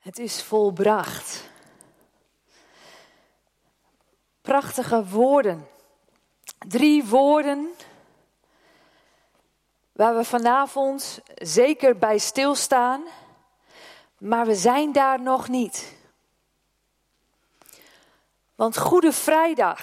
Het 0.00 0.18
is 0.18 0.42
volbracht. 0.42 1.50
Prachtige 4.42 5.06
woorden. 5.06 5.68
Drie 6.58 7.04
woorden 7.04 7.70
waar 9.92 10.16
we 10.16 10.24
vanavond 10.24 11.20
zeker 11.34 11.98
bij 11.98 12.18
stilstaan, 12.18 13.02
maar 14.18 14.46
we 14.46 14.54
zijn 14.54 14.92
daar 14.92 15.22
nog 15.22 15.48
niet. 15.48 15.96
Want 18.54 18.78
Goede 18.78 19.12
Vrijdag. 19.12 19.80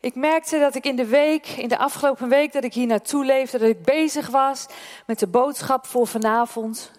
Ik 0.00 0.14
merkte 0.14 0.58
dat 0.58 0.74
ik 0.74 0.84
in 0.84 0.96
de 0.96 1.06
week, 1.06 1.46
in 1.46 1.68
de 1.68 1.78
afgelopen 1.78 2.28
week 2.28 2.52
dat 2.52 2.64
ik 2.64 2.74
hier 2.74 2.86
naartoe 2.86 3.24
leefde, 3.24 3.58
dat 3.58 3.68
ik 3.68 3.82
bezig 3.82 4.28
was 4.28 4.66
met 5.06 5.18
de 5.18 5.26
boodschap 5.26 5.86
voor 5.86 6.06
vanavond 6.06 6.92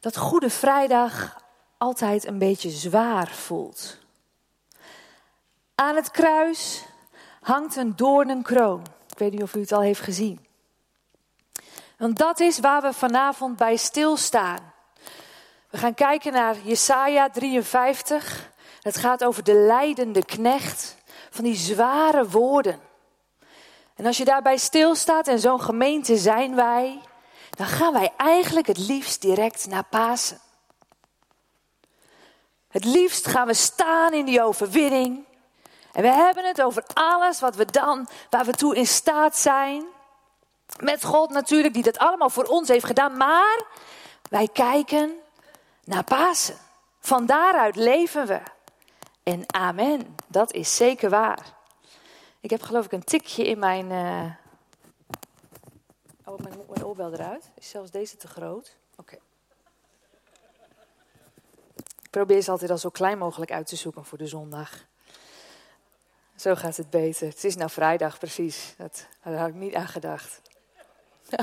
dat 0.00 0.16
Goede 0.16 0.50
Vrijdag 0.50 1.42
altijd 1.78 2.26
een 2.26 2.38
beetje 2.38 2.70
zwaar 2.70 3.28
voelt. 3.28 3.98
Aan 5.74 5.96
het 5.96 6.10
kruis 6.10 6.84
hangt 7.40 7.76
een 7.76 7.96
doornenkroon. 7.96 8.86
Ik 9.08 9.18
weet 9.18 9.32
niet 9.32 9.42
of 9.42 9.54
u 9.54 9.60
het 9.60 9.72
al 9.72 9.80
heeft 9.80 10.00
gezien. 10.00 10.46
Want 11.98 12.18
dat 12.18 12.40
is 12.40 12.58
waar 12.58 12.82
we 12.82 12.92
vanavond 12.92 13.56
bij 13.56 13.76
stilstaan. 13.76 14.72
We 15.70 15.78
gaan 15.78 15.94
kijken 15.94 16.32
naar 16.32 16.56
Jesaja 16.62 17.30
53. 17.30 18.50
Het 18.80 18.96
gaat 18.96 19.24
over 19.24 19.44
de 19.44 19.54
leidende 19.54 20.24
knecht 20.24 20.96
van 21.30 21.44
die 21.44 21.56
zware 21.56 22.28
woorden. 22.28 22.80
En 23.94 24.06
als 24.06 24.16
je 24.16 24.24
daarbij 24.24 24.56
stilstaat, 24.56 25.28
en 25.28 25.38
zo'n 25.38 25.60
gemeente 25.60 26.16
zijn 26.16 26.54
wij, 26.54 27.00
dan 27.60 27.68
gaan 27.68 27.92
wij 27.92 28.12
eigenlijk 28.16 28.66
het 28.66 28.78
liefst 28.78 29.20
direct 29.20 29.66
naar 29.66 29.84
Pasen. 29.84 30.40
Het 32.68 32.84
liefst 32.84 33.26
gaan 33.26 33.46
we 33.46 33.54
staan 33.54 34.12
in 34.12 34.24
die 34.24 34.42
overwinning. 34.42 35.24
En 35.92 36.02
we 36.02 36.08
hebben 36.08 36.44
het 36.44 36.62
over 36.62 36.84
alles 36.94 37.40
wat 37.40 37.56
we 37.56 37.64
dan, 37.64 38.08
waar 38.30 38.44
we 38.44 38.52
toe 38.52 38.76
in 38.76 38.86
staat 38.86 39.36
zijn. 39.36 39.84
Met 40.78 41.04
God 41.04 41.30
natuurlijk, 41.30 41.74
die 41.74 41.82
dat 41.82 41.98
allemaal 41.98 42.30
voor 42.30 42.44
ons 42.44 42.68
heeft 42.68 42.84
gedaan. 42.84 43.16
Maar 43.16 43.62
wij 44.30 44.48
kijken 44.52 45.12
naar 45.84 46.04
Pasen. 46.04 46.56
Van 47.00 47.26
daaruit 47.26 47.76
leven 47.76 48.26
we. 48.26 48.40
En 49.22 49.54
amen, 49.54 50.16
dat 50.26 50.52
is 50.52 50.76
zeker 50.76 51.10
waar. 51.10 51.54
Ik 52.40 52.50
heb 52.50 52.62
geloof 52.62 52.84
ik 52.84 52.92
een 52.92 53.04
tikje 53.04 53.46
in 53.46 53.58
mijn, 53.58 53.90
uh, 53.90 54.24
Oh, 56.30 56.38
mijn, 56.38 56.54
mijn 56.68 56.84
oorbel 56.84 57.12
eruit. 57.12 57.50
Is 57.54 57.68
zelfs 57.68 57.90
deze 57.90 58.16
te 58.16 58.28
groot? 58.28 58.76
Oké. 58.96 59.18
Ik 61.76 62.10
probeer 62.10 62.42
ze 62.42 62.50
altijd 62.50 62.70
al 62.70 62.78
zo 62.78 62.90
klein 62.90 63.18
mogelijk 63.18 63.52
uit 63.52 63.66
te 63.66 63.76
zoeken 63.76 64.04
voor 64.04 64.18
de 64.18 64.26
zondag. 64.26 64.84
Zo 66.36 66.54
gaat 66.54 66.76
het 66.76 66.90
beter. 66.90 67.28
Het 67.28 67.44
is 67.44 67.56
nou 67.56 67.70
vrijdag 67.70 68.18
precies. 68.18 68.74
Dat, 68.76 69.06
daar 69.22 69.38
had 69.38 69.48
ik 69.48 69.54
niet 69.54 69.74
aan 69.74 69.88
gedacht. 69.88 70.40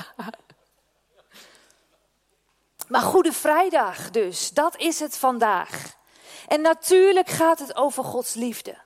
maar 2.89 3.01
Goede 3.01 3.33
Vrijdag 3.33 4.11
dus, 4.11 4.49
dat 4.49 4.77
is 4.77 4.99
het 4.99 5.17
vandaag. 5.17 5.95
En 6.47 6.61
natuurlijk 6.61 7.29
gaat 7.29 7.59
het 7.59 7.75
over 7.75 8.03
Gods 8.03 8.33
liefde. 8.33 8.77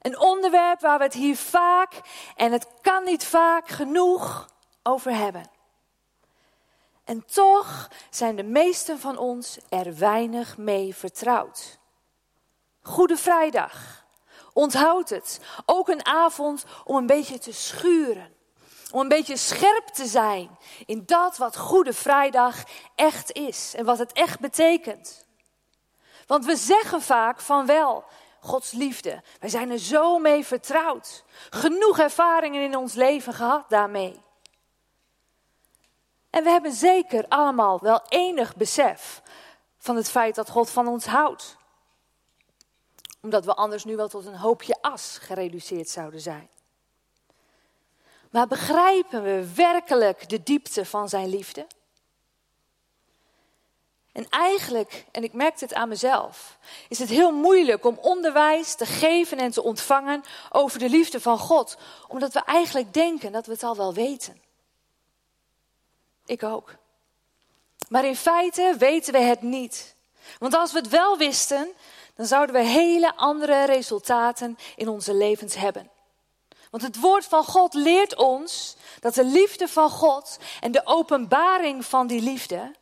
Een 0.00 0.18
onderwerp 0.18 0.80
waar 0.80 0.98
we 0.98 1.04
het 1.04 1.14
hier 1.14 1.36
vaak, 1.36 2.00
en 2.36 2.52
het 2.52 2.66
kan 2.80 3.04
niet 3.04 3.24
vaak 3.24 3.68
genoeg, 3.68 4.48
over 4.82 5.14
hebben. 5.14 5.50
En 7.04 7.24
toch 7.24 7.90
zijn 8.10 8.36
de 8.36 8.42
meesten 8.42 8.98
van 8.98 9.18
ons 9.18 9.58
er 9.68 9.96
weinig 9.96 10.56
mee 10.56 10.94
vertrouwd. 10.94 11.78
Goede 12.82 13.16
Vrijdag. 13.16 14.04
Onthoud 14.52 15.08
het. 15.08 15.40
Ook 15.66 15.88
een 15.88 16.06
avond 16.06 16.64
om 16.84 16.96
een 16.96 17.06
beetje 17.06 17.38
te 17.38 17.52
schuren. 17.52 18.34
Om 18.90 19.00
een 19.00 19.08
beetje 19.08 19.36
scherp 19.36 19.86
te 19.86 20.06
zijn 20.06 20.58
in 20.86 21.02
dat 21.06 21.36
wat 21.36 21.56
Goede 21.56 21.92
Vrijdag 21.92 22.56
echt 22.94 23.32
is 23.32 23.74
en 23.76 23.84
wat 23.84 23.98
het 23.98 24.12
echt 24.12 24.40
betekent. 24.40 25.26
Want 26.26 26.44
we 26.44 26.56
zeggen 26.56 27.02
vaak 27.02 27.40
van 27.40 27.66
wel, 27.66 28.04
Gods 28.40 28.72
liefde. 28.72 29.22
Wij 29.40 29.50
zijn 29.50 29.70
er 29.70 29.78
zo 29.78 30.18
mee 30.18 30.44
vertrouwd. 30.44 31.24
Genoeg 31.50 31.98
ervaringen 31.98 32.62
in 32.62 32.76
ons 32.76 32.94
leven 32.94 33.34
gehad 33.34 33.68
daarmee. 33.68 34.22
En 36.30 36.44
we 36.44 36.50
hebben 36.50 36.72
zeker 36.72 37.24
allemaal 37.28 37.80
wel 37.80 38.02
enig 38.08 38.56
besef 38.56 39.22
van 39.78 39.96
het 39.96 40.10
feit 40.10 40.34
dat 40.34 40.50
God 40.50 40.70
van 40.70 40.88
ons 40.88 41.06
houdt. 41.06 41.56
Omdat 43.22 43.44
we 43.44 43.54
anders 43.54 43.84
nu 43.84 43.96
wel 43.96 44.08
tot 44.08 44.26
een 44.26 44.36
hoopje 44.36 44.76
as 44.80 45.18
gereduceerd 45.20 45.88
zouden 45.88 46.20
zijn. 46.20 46.48
Maar 48.30 48.46
begrijpen 48.46 49.22
we 49.22 49.54
werkelijk 49.54 50.28
de 50.28 50.42
diepte 50.42 50.84
van 50.84 51.08
zijn 51.08 51.28
liefde? 51.28 51.66
En 54.12 54.26
eigenlijk, 54.28 55.04
en 55.10 55.22
ik 55.22 55.32
merkte 55.32 55.64
het 55.64 55.74
aan 55.74 55.88
mezelf, 55.88 56.58
is 56.88 56.98
het 56.98 57.08
heel 57.08 57.32
moeilijk 57.32 57.84
om 57.84 57.98
onderwijs 58.00 58.74
te 58.74 58.86
geven 58.86 59.38
en 59.38 59.50
te 59.50 59.62
ontvangen 59.62 60.24
over 60.50 60.78
de 60.78 60.88
liefde 60.88 61.20
van 61.20 61.38
God, 61.38 61.76
omdat 62.08 62.32
we 62.32 62.44
eigenlijk 62.44 62.94
denken 62.94 63.32
dat 63.32 63.46
we 63.46 63.52
het 63.52 63.62
al 63.62 63.76
wel 63.76 63.94
weten. 63.94 64.40
Ik 66.26 66.42
ook. 66.42 66.74
Maar 67.88 68.04
in 68.04 68.16
feite 68.16 68.74
weten 68.78 69.12
we 69.12 69.18
het 69.18 69.42
niet. 69.42 69.94
Want 70.38 70.54
als 70.54 70.72
we 70.72 70.78
het 70.78 70.88
wel 70.88 71.18
wisten, 71.18 71.68
dan 72.14 72.26
zouden 72.26 72.54
we 72.54 72.62
hele 72.62 73.16
andere 73.16 73.64
resultaten 73.64 74.58
in 74.76 74.88
onze 74.88 75.14
levens 75.14 75.54
hebben. 75.54 75.90
Want 76.70 76.82
het 76.82 77.00
woord 77.00 77.24
van 77.24 77.44
God 77.44 77.74
leert 77.74 78.16
ons 78.16 78.76
dat 79.00 79.14
de 79.14 79.24
liefde 79.24 79.68
van 79.68 79.90
God 79.90 80.38
en 80.60 80.72
de 80.72 80.86
openbaring 80.86 81.84
van 81.84 82.06
die 82.06 82.20
liefde 82.20 82.74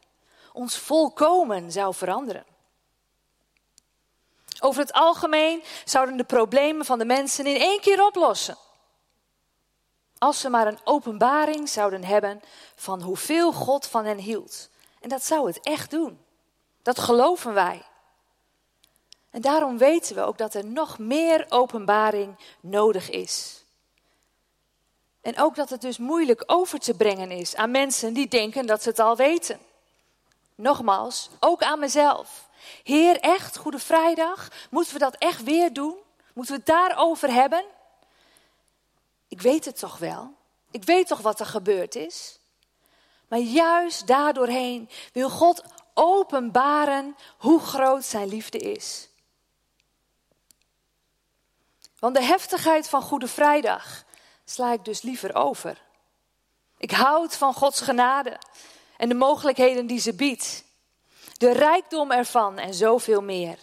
ons 0.58 0.78
volkomen 0.78 1.72
zou 1.72 1.94
veranderen. 1.94 2.44
Over 4.60 4.80
het 4.80 4.92
algemeen 4.92 5.62
zouden 5.84 6.16
de 6.16 6.24
problemen 6.24 6.84
van 6.84 6.98
de 6.98 7.04
mensen 7.04 7.46
in 7.46 7.60
één 7.60 7.80
keer 7.80 8.06
oplossen. 8.06 8.56
Als 10.18 10.41
ze 10.41 10.48
maar 10.48 10.66
een 10.66 10.78
openbaring 10.84 11.68
zouden 11.68 12.04
hebben 12.04 12.41
van 12.74 13.02
hoeveel 13.02 13.52
God 13.52 13.86
van 13.86 14.04
hen 14.04 14.18
hield. 14.18 14.68
En 15.00 15.08
dat 15.08 15.24
zou 15.24 15.47
het 15.47 15.60
echt 15.60 15.91
doen. 15.91 16.18
Dat 16.82 16.98
geloven 16.98 17.54
wij. 17.54 17.82
En 19.30 19.41
daarom 19.41 19.78
weten 19.78 20.14
we 20.14 20.22
ook 20.22 20.38
dat 20.38 20.54
er 20.54 20.64
nog 20.64 20.98
meer 20.98 21.47
openbaring 21.48 22.36
nodig 22.60 23.10
is. 23.10 23.64
En 25.20 25.38
ook 25.38 25.54
dat 25.54 25.70
het 25.70 25.80
dus 25.80 25.98
moeilijk 25.98 26.42
over 26.47 26.78
te 26.78 26.94
brengen 26.94 27.30
is 27.30 27.56
aan 27.56 27.70
mensen 27.70 28.12
die 28.12 28.28
denken 28.28 28.66
dat 28.66 28.82
ze 28.82 28.88
het 28.88 28.98
al 28.98 29.16
weten. 29.16 29.66
Nogmaals, 30.60 31.30
ook 31.41 31.62
aan 31.62 31.78
mezelf. 31.78 32.48
Heer, 32.82 33.20
echt, 33.20 33.56
Goede 33.56 33.78
Vrijdag, 33.78 34.48
moeten 34.70 34.92
we 34.92 34.98
dat 34.98 35.16
echt 35.16 35.42
weer 35.42 35.72
doen? 35.72 35.96
Moeten 36.32 36.54
we 36.54 36.60
het 36.60 36.69
daarover 36.69 37.32
hebben? 37.32 37.64
Ik 39.28 39.41
weet 39.41 39.64
het 39.64 39.78
toch 39.78 39.98
wel. 39.98 40.34
Ik 40.70 40.84
weet 40.84 41.06
toch 41.06 41.20
wat 41.20 41.41
er 41.41 41.47
gebeurd 41.47 41.94
is. 41.94 42.38
Maar 43.28 43.38
juist 43.38 44.06
daardoorheen 44.06 44.88
wil 45.12 45.30
God 45.30 45.62
openbaren 45.94 47.16
hoe 47.38 47.60
groot 47.60 48.04
zijn 48.04 48.28
liefde 48.28 48.58
is. 48.58 49.08
Want 51.98 52.14
de 52.14 52.22
heftigheid 52.22 52.88
van 52.88 53.02
Goede 53.02 53.28
Vrijdag 53.28 54.04
sla 54.44 54.72
ik 54.72 54.84
dus 54.84 55.02
liever 55.02 55.34
over. 55.34 55.82
Ik 56.78 56.91
houd 56.91 57.36
van 57.36 57.54
Gods 57.54 57.80
genade 57.80 58.38
en 58.98 59.09
de 59.09 59.14
mogelijkheden 59.14 59.86
die 59.86 60.00
ze 60.00 60.14
biedt. 60.14 60.64
De 61.36 61.53
rijkdom 61.53 62.10
ervan 62.10 62.59
en 62.59 62.74
zoveel 62.74 63.22
meer. 63.22 63.59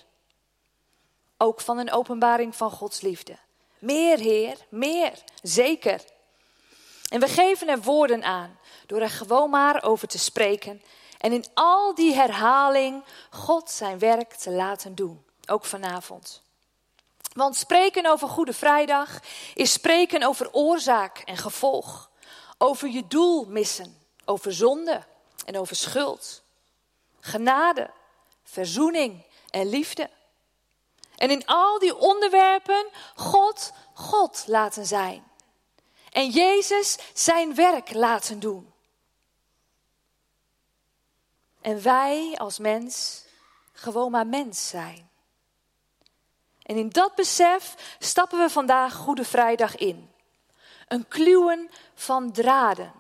Ook 1.38 1.62
van 1.62 1.78
een 1.78 1.92
openbaring 1.92 2.56
van 2.56 2.72
Gods 2.72 3.02
liefde. 3.02 3.38
Meer, 3.80 4.18
Heer, 4.18 4.58
meer, 4.70 5.24
zeker. 5.42 6.02
En 7.10 7.20
we 7.20 7.28
geven 7.28 7.68
er 7.68 7.82
woorden 7.82 8.24
aan 8.24 8.60
door 8.86 9.02
er 9.02 9.10
gewoon 9.10 9.50
maar 9.50 9.84
over 9.84 10.08
te 10.08 10.20
spreken 10.20 10.82
en 11.18 11.32
in 11.32 11.46
al 11.54 11.96
die 11.96 12.14
herhaling 12.14 13.04
God 13.30 13.72
zijn 13.72 14.00
werk 14.00 14.34
te 14.34 14.52
laten 14.52 14.96
doen, 14.96 15.26
ook 15.46 15.66
vanavond. 15.66 16.42
Want 17.34 17.56
spreken 17.56 18.06
over 18.06 18.28
Goede 18.28 18.54
Vrijdag 18.54 19.20
is 19.54 19.72
spreken 19.72 20.24
over 20.24 20.54
oorzaak 20.54 21.18
en 21.18 21.38
gevolg, 21.38 22.10
over 22.58 22.88
je 22.88 23.08
doel 23.08 23.46
missen, 23.46 23.98
over 24.26 24.54
zonde 24.54 25.04
en 25.46 25.58
over 25.58 25.76
schuld, 25.76 26.44
genade, 27.20 27.90
verzoening 28.44 29.24
en 29.50 29.70
liefde. 29.70 30.10
En 31.16 31.30
in 31.30 31.46
al 31.46 31.80
die 31.80 31.96
onderwerpen 31.96 32.88
God, 33.16 33.74
God 33.94 34.44
laten 34.48 34.86
zijn. 34.86 35.24
En 36.12 36.30
Jezus 36.30 36.98
zijn 37.14 37.56
werk 37.56 37.94
laten 37.94 38.40
doen. 38.40 38.74
En 41.62 41.82
wij 41.82 42.34
als 42.38 42.60
mens 42.60 43.24
gewoon 43.72 44.12
maar 44.12 44.28
mens 44.28 44.68
zijn. 44.68 45.10
En 46.62 46.78
in 46.78 46.90
dat 46.90 47.16
besef 47.16 47.96
stappen 48.00 48.40
we 48.40 48.50
vandaag 48.50 48.94
Goede 48.94 49.26
Vrijdag 49.26 49.76
in. 49.76 50.12
Een 50.88 51.08
kluwen 51.08 51.70
van 51.94 52.32
draden. 52.32 52.94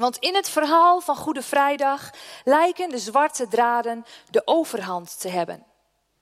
Want 0.00 0.16
in 0.16 0.34
het 0.34 0.48
verhaal 0.48 1.00
van 1.00 1.16
Goede 1.16 1.42
Vrijdag 1.42 2.10
lijken 2.44 2.88
de 2.88 2.98
zwarte 2.98 3.48
draden 3.48 4.06
de 4.30 4.42
overhand 4.44 5.20
te 5.20 5.28
hebben. 5.28 5.66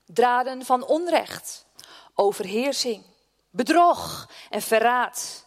Draden 0.05 0.65
van 0.65 0.85
onrecht, 0.85 1.65
overheersing, 2.13 3.05
bedrog 3.49 4.29
en 4.49 4.61
verraad. 4.61 5.45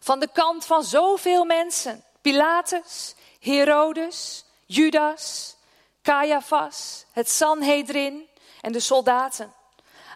Van 0.00 0.20
de 0.20 0.28
kant 0.32 0.64
van 0.64 0.84
zoveel 0.84 1.44
mensen. 1.44 2.04
Pilatus, 2.20 3.14
Herodes, 3.38 4.44
Judas, 4.66 5.56
Caiaphas, 6.02 7.04
het 7.12 7.30
Sanhedrin 7.30 8.28
en 8.60 8.72
de 8.72 8.80
soldaten. 8.80 9.54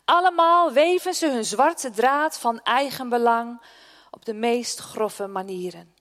Allemaal 0.04 0.72
weven 0.72 1.14
ze 1.14 1.26
hun 1.26 1.44
zwarte 1.44 1.90
draad 1.90 2.38
van 2.38 2.60
eigen 2.62 3.08
belang 3.08 3.62
op 4.10 4.24
de 4.24 4.34
meest 4.34 4.78
grove 4.78 5.26
manieren. 5.26 5.93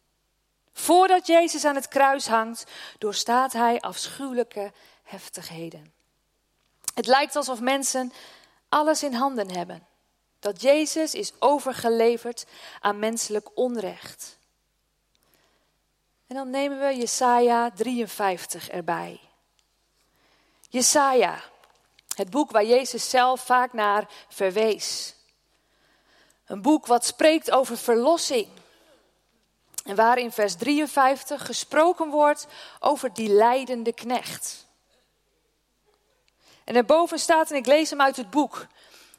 Voordat 0.74 1.28
Jezus 1.28 1.66
aan 1.66 1.76
het 1.76 1.88
kruis 1.88 2.28
hangt, 2.28 2.64
doorstaat 2.98 3.54
hij 3.54 3.80
afschuwelijke 3.80 4.72
heftigheden. 5.04 5.94
Het 6.94 7.06
lijkt 7.08 7.36
alsof 7.36 7.60
mensen 7.60 8.14
alles 8.70 9.04
in 9.04 9.14
handen 9.14 9.52
hebben. 9.52 9.88
Dat 10.40 10.62
Jezus 10.62 11.14
is 11.14 11.32
overgeleverd 11.40 12.46
aan 12.80 13.00
menselijk 13.00 13.50
onrecht. 13.54 14.38
En 16.28 16.36
dan 16.36 16.50
nemen 16.50 16.80
we 16.80 16.96
Jesaja 16.98 17.72
53 17.72 18.70
erbij. 18.70 19.20
Jesaja, 20.70 21.44
het 22.16 22.30
boek 22.30 22.52
waar 22.52 22.66
Jezus 22.66 23.10
zelf 23.10 23.42
vaak 23.42 23.74
naar 23.74 24.10
verwees. 24.28 25.16
Een 26.46 26.62
boek 26.62 26.86
wat 26.86 27.06
spreekt 27.06 27.52
over 27.52 27.78
verlossing. 27.78 28.48
En 29.84 29.96
waar 29.96 30.18
in 30.18 30.32
vers 30.32 30.56
53 30.56 31.46
gesproken 31.46 32.10
wordt 32.10 32.48
over 32.80 33.14
die 33.14 33.30
leidende 33.30 33.94
knecht. 33.94 34.68
En 36.64 36.74
daarboven 36.74 37.20
staat, 37.20 37.52
en 37.52 37.58
ik 37.58 37.66
lees 37.66 37.90
hem 37.90 38.02
uit 38.02 38.16
het 38.16 38.30
boek. 38.30 38.68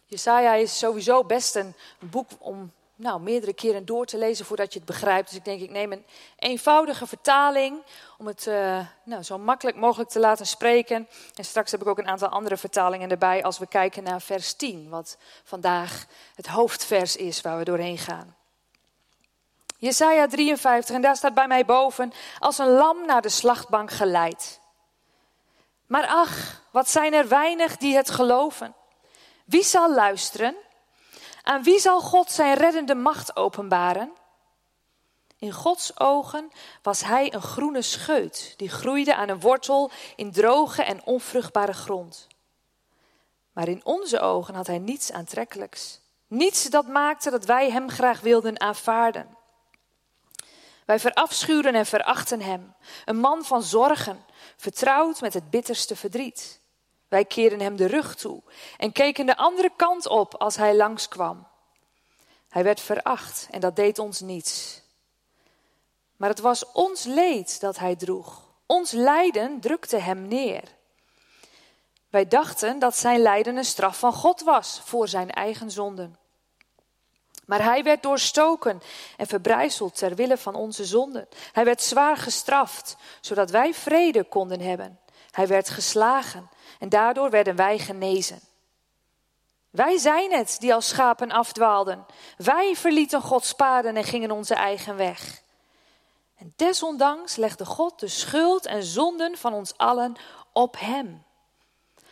Jesaja 0.06 0.54
is 0.54 0.78
sowieso 0.78 1.24
best 1.24 1.54
een 1.54 1.74
boek 1.98 2.28
om 2.38 2.72
nou, 2.96 3.20
meerdere 3.20 3.52
keren 3.52 3.84
door 3.84 4.06
te 4.06 4.18
lezen 4.18 4.44
voordat 4.44 4.72
je 4.72 4.78
het 4.78 4.88
begrijpt. 4.88 5.28
Dus 5.28 5.38
ik 5.38 5.44
denk, 5.44 5.60
ik 5.60 5.70
neem 5.70 5.92
een 5.92 6.04
eenvoudige 6.38 7.06
vertaling 7.06 7.82
om 8.18 8.26
het 8.26 8.46
uh, 8.46 8.86
nou, 9.04 9.22
zo 9.22 9.38
makkelijk 9.38 9.76
mogelijk 9.76 10.10
te 10.10 10.18
laten 10.18 10.46
spreken. 10.46 11.08
En 11.34 11.44
straks 11.44 11.70
heb 11.70 11.80
ik 11.80 11.86
ook 11.86 11.98
een 11.98 12.08
aantal 12.08 12.28
andere 12.28 12.56
vertalingen 12.56 13.10
erbij 13.10 13.42
als 13.42 13.58
we 13.58 13.66
kijken 13.66 14.02
naar 14.02 14.22
vers 14.22 14.52
10, 14.54 14.88
wat 14.88 15.16
vandaag 15.44 16.06
het 16.34 16.46
hoofdvers 16.46 17.16
is 17.16 17.40
waar 17.40 17.58
we 17.58 17.64
doorheen 17.64 17.98
gaan. 17.98 18.36
Jesaja 19.84 20.26
53, 20.26 20.94
en 20.94 21.00
daar 21.00 21.16
staat 21.16 21.34
bij 21.34 21.46
mij 21.46 21.64
boven, 21.64 22.12
als 22.38 22.58
een 22.58 22.68
lam 22.68 23.06
naar 23.06 23.22
de 23.22 23.28
slachtbank 23.28 23.90
geleid. 23.90 24.60
Maar 25.86 26.06
ach, 26.06 26.62
wat 26.70 26.90
zijn 26.90 27.14
er 27.14 27.28
weinig 27.28 27.76
die 27.76 27.96
het 27.96 28.10
geloven. 28.10 28.74
Wie 29.44 29.64
zal 29.64 29.94
luisteren? 29.94 30.54
Aan 31.42 31.62
wie 31.62 31.78
zal 31.78 32.00
God 32.00 32.30
zijn 32.30 32.56
reddende 32.56 32.94
macht 32.94 33.36
openbaren? 33.36 34.12
In 35.38 35.52
Gods 35.52 36.00
ogen 36.00 36.50
was 36.82 37.04
hij 37.04 37.34
een 37.34 37.42
groene 37.42 37.82
scheut 37.82 38.54
die 38.56 38.68
groeide 38.68 39.14
aan 39.14 39.28
een 39.28 39.40
wortel 39.40 39.90
in 40.16 40.32
droge 40.32 40.82
en 40.82 41.04
onvruchtbare 41.04 41.72
grond. 41.72 42.26
Maar 43.52 43.68
in 43.68 43.84
onze 43.84 44.20
ogen 44.20 44.54
had 44.54 44.66
hij 44.66 44.78
niets 44.78 45.12
aantrekkelijks. 45.12 46.00
Niets 46.26 46.64
dat 46.64 46.86
maakte 46.86 47.30
dat 47.30 47.44
wij 47.44 47.70
hem 47.70 47.90
graag 47.90 48.20
wilden 48.20 48.60
aanvaarden. 48.60 49.33
Wij 50.84 50.98
verafschuwden 51.00 51.74
en 51.74 51.86
verachten 51.86 52.40
hem, 52.40 52.74
een 53.04 53.16
man 53.16 53.44
van 53.44 53.62
zorgen, 53.62 54.24
vertrouwd 54.56 55.20
met 55.20 55.34
het 55.34 55.50
bitterste 55.50 55.96
verdriet. 55.96 56.60
Wij 57.08 57.24
keerden 57.24 57.60
hem 57.60 57.76
de 57.76 57.86
rug 57.86 58.14
toe 58.14 58.42
en 58.76 58.92
keken 58.92 59.26
de 59.26 59.36
andere 59.36 59.70
kant 59.76 60.06
op 60.06 60.34
als 60.34 60.56
hij 60.56 60.76
langskwam. 60.76 61.46
Hij 62.48 62.64
werd 62.64 62.80
veracht 62.80 63.48
en 63.50 63.60
dat 63.60 63.76
deed 63.76 63.98
ons 63.98 64.20
niets. 64.20 64.82
Maar 66.16 66.28
het 66.28 66.40
was 66.40 66.72
ons 66.72 67.04
leed 67.04 67.60
dat 67.60 67.78
hij 67.78 67.96
droeg. 67.96 68.42
Ons 68.66 68.90
lijden 68.90 69.60
drukte 69.60 69.96
hem 69.96 70.28
neer. 70.28 70.62
Wij 72.10 72.28
dachten 72.28 72.78
dat 72.78 72.96
zijn 72.96 73.20
lijden 73.20 73.56
een 73.56 73.64
straf 73.64 73.98
van 73.98 74.12
God 74.12 74.40
was 74.40 74.80
voor 74.84 75.08
zijn 75.08 75.30
eigen 75.30 75.70
zonden. 75.70 76.18
Maar 77.46 77.62
hij 77.62 77.82
werd 77.82 78.02
doorstoken 78.02 78.82
en 79.16 79.26
verbrijzeld 79.26 79.96
ter 79.96 80.14
wille 80.14 80.36
van 80.36 80.54
onze 80.54 80.84
zonden. 80.84 81.28
Hij 81.52 81.64
werd 81.64 81.82
zwaar 81.82 82.16
gestraft, 82.16 82.96
zodat 83.20 83.50
wij 83.50 83.74
vrede 83.74 84.24
konden 84.24 84.60
hebben. 84.60 84.98
Hij 85.30 85.46
werd 85.46 85.68
geslagen 85.68 86.50
en 86.78 86.88
daardoor 86.88 87.30
werden 87.30 87.56
wij 87.56 87.78
genezen. 87.78 88.40
Wij 89.70 89.98
zijn 89.98 90.32
het 90.32 90.56
die 90.58 90.74
als 90.74 90.88
schapen 90.88 91.30
afdwaalden. 91.30 92.06
Wij 92.36 92.76
verlieten 92.76 93.20
Gods 93.20 93.52
paden 93.52 93.96
en 93.96 94.04
gingen 94.04 94.30
onze 94.30 94.54
eigen 94.54 94.96
weg. 94.96 95.42
En 96.38 96.52
desondanks 96.56 97.36
legde 97.36 97.64
God 97.64 98.00
de 98.00 98.08
schuld 98.08 98.66
en 98.66 98.82
zonden 98.82 99.36
van 99.36 99.52
ons 99.52 99.76
allen 99.76 100.16
op 100.52 100.76
hem. 100.78 101.24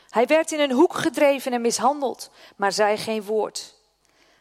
Hij 0.09 0.27
werd 0.27 0.53
in 0.53 0.61
een 0.61 0.73
hoek 0.73 0.95
gedreven 0.95 1.53
en 1.53 1.61
mishandeld, 1.61 2.31
maar 2.57 2.73
zei 2.73 2.97
geen 2.97 3.23
woord. 3.23 3.75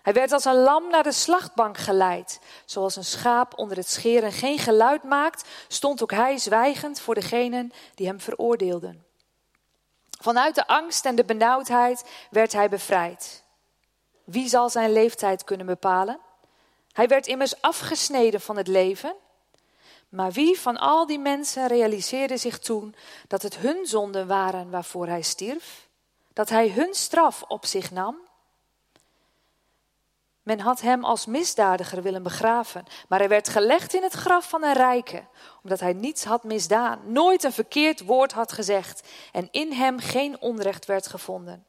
Hij 0.01 0.13
werd 0.13 0.31
als 0.31 0.45
een 0.45 0.61
lam 0.61 0.89
naar 0.89 1.03
de 1.03 1.11
slachtbank 1.11 1.77
geleid. 1.77 2.39
Zoals 2.65 2.95
een 2.95 3.05
schaap 3.05 3.57
onder 3.57 3.77
het 3.77 3.89
scheren 3.89 4.31
geen 4.31 4.57
geluid 4.57 5.03
maakt, 5.03 5.49
stond 5.67 6.01
ook 6.01 6.11
hij 6.11 6.37
zwijgend 6.37 6.99
voor 6.99 7.15
degenen 7.15 7.71
die 7.95 8.07
hem 8.07 8.19
veroordeelden. 8.19 9.05
Vanuit 10.21 10.55
de 10.55 10.67
angst 10.67 11.05
en 11.05 11.15
de 11.15 11.25
benauwdheid 11.25 12.03
werd 12.29 12.51
hij 12.51 12.69
bevrijd. 12.69 13.43
Wie 14.23 14.47
zal 14.47 14.69
zijn 14.69 14.91
leeftijd 14.91 15.43
kunnen 15.43 15.65
bepalen? 15.65 16.19
Hij 16.91 17.07
werd 17.07 17.27
immers 17.27 17.61
afgesneden 17.61 18.41
van 18.41 18.57
het 18.57 18.67
leven. 18.67 19.15
Maar 20.09 20.31
wie 20.31 20.59
van 20.59 20.77
al 20.77 21.05
die 21.05 21.19
mensen 21.19 21.67
realiseerde 21.67 22.37
zich 22.37 22.59
toen 22.59 22.95
dat 23.27 23.41
het 23.41 23.57
hun 23.57 23.85
zonden 23.85 24.27
waren 24.27 24.69
waarvoor 24.69 25.07
hij 25.07 25.21
stierf? 25.21 25.87
Dat 26.33 26.49
hij 26.49 26.69
hun 26.69 26.93
straf 26.93 27.43
op 27.47 27.65
zich 27.65 27.91
nam? 27.91 28.17
Men 30.43 30.59
had 30.59 30.81
hem 30.81 31.03
als 31.03 31.25
misdadiger 31.25 32.01
willen 32.01 32.23
begraven, 32.23 32.85
maar 33.07 33.19
hij 33.19 33.27
werd 33.27 33.49
gelegd 33.49 33.93
in 33.93 34.03
het 34.03 34.13
graf 34.13 34.49
van 34.49 34.63
een 34.63 34.73
rijke, 34.73 35.23
omdat 35.63 35.79
hij 35.79 35.93
niets 35.93 36.23
had 36.23 36.43
misdaan, 36.43 36.99
nooit 37.05 37.43
een 37.43 37.53
verkeerd 37.53 38.05
woord 38.05 38.31
had 38.31 38.51
gezegd 38.51 39.07
en 39.31 39.47
in 39.51 39.71
hem 39.71 39.99
geen 39.99 40.41
onrecht 40.41 40.85
werd 40.85 41.07
gevonden. 41.07 41.65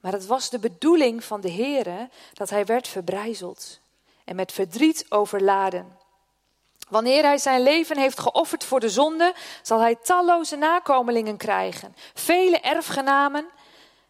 Maar 0.00 0.12
het 0.12 0.26
was 0.26 0.50
de 0.50 0.58
bedoeling 0.58 1.24
van 1.24 1.40
de 1.40 1.50
Heere 1.50 2.08
dat 2.32 2.50
hij 2.50 2.64
werd 2.64 2.88
verbrijzeld 2.88 3.80
en 4.24 4.36
met 4.36 4.52
verdriet 4.52 5.06
overladen. 5.08 5.98
Wanneer 6.88 7.22
hij 7.22 7.38
zijn 7.38 7.62
leven 7.62 7.98
heeft 7.98 8.20
geofferd 8.20 8.64
voor 8.64 8.80
de 8.80 8.90
zonde, 8.90 9.34
zal 9.62 9.80
hij 9.80 9.94
talloze 9.94 10.56
nakomelingen 10.56 11.36
krijgen, 11.36 11.94
vele 12.14 12.60
erfgenamen 12.60 13.46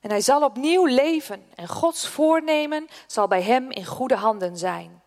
en 0.05 0.11
hij 0.11 0.21
zal 0.21 0.43
opnieuw 0.43 0.85
leven 0.85 1.45
en 1.55 1.69
Gods 1.69 2.09
voornemen 2.09 2.89
zal 3.07 3.29
bij 3.29 3.43
hem 3.43 3.71
in 3.71 3.85
goede 3.85 4.17
handen 4.17 4.57
zijn. 4.57 5.03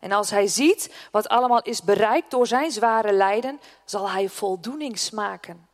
En 0.00 0.12
als 0.12 0.30
hij 0.30 0.46
ziet 0.46 0.94
wat 1.10 1.28
allemaal 1.28 1.62
is 1.62 1.82
bereikt 1.82 2.30
door 2.30 2.46
zijn 2.46 2.70
zware 2.70 3.12
lijden, 3.12 3.60
zal 3.84 4.10
hij 4.10 4.28
voldoening 4.28 4.98
smaken. 4.98 5.68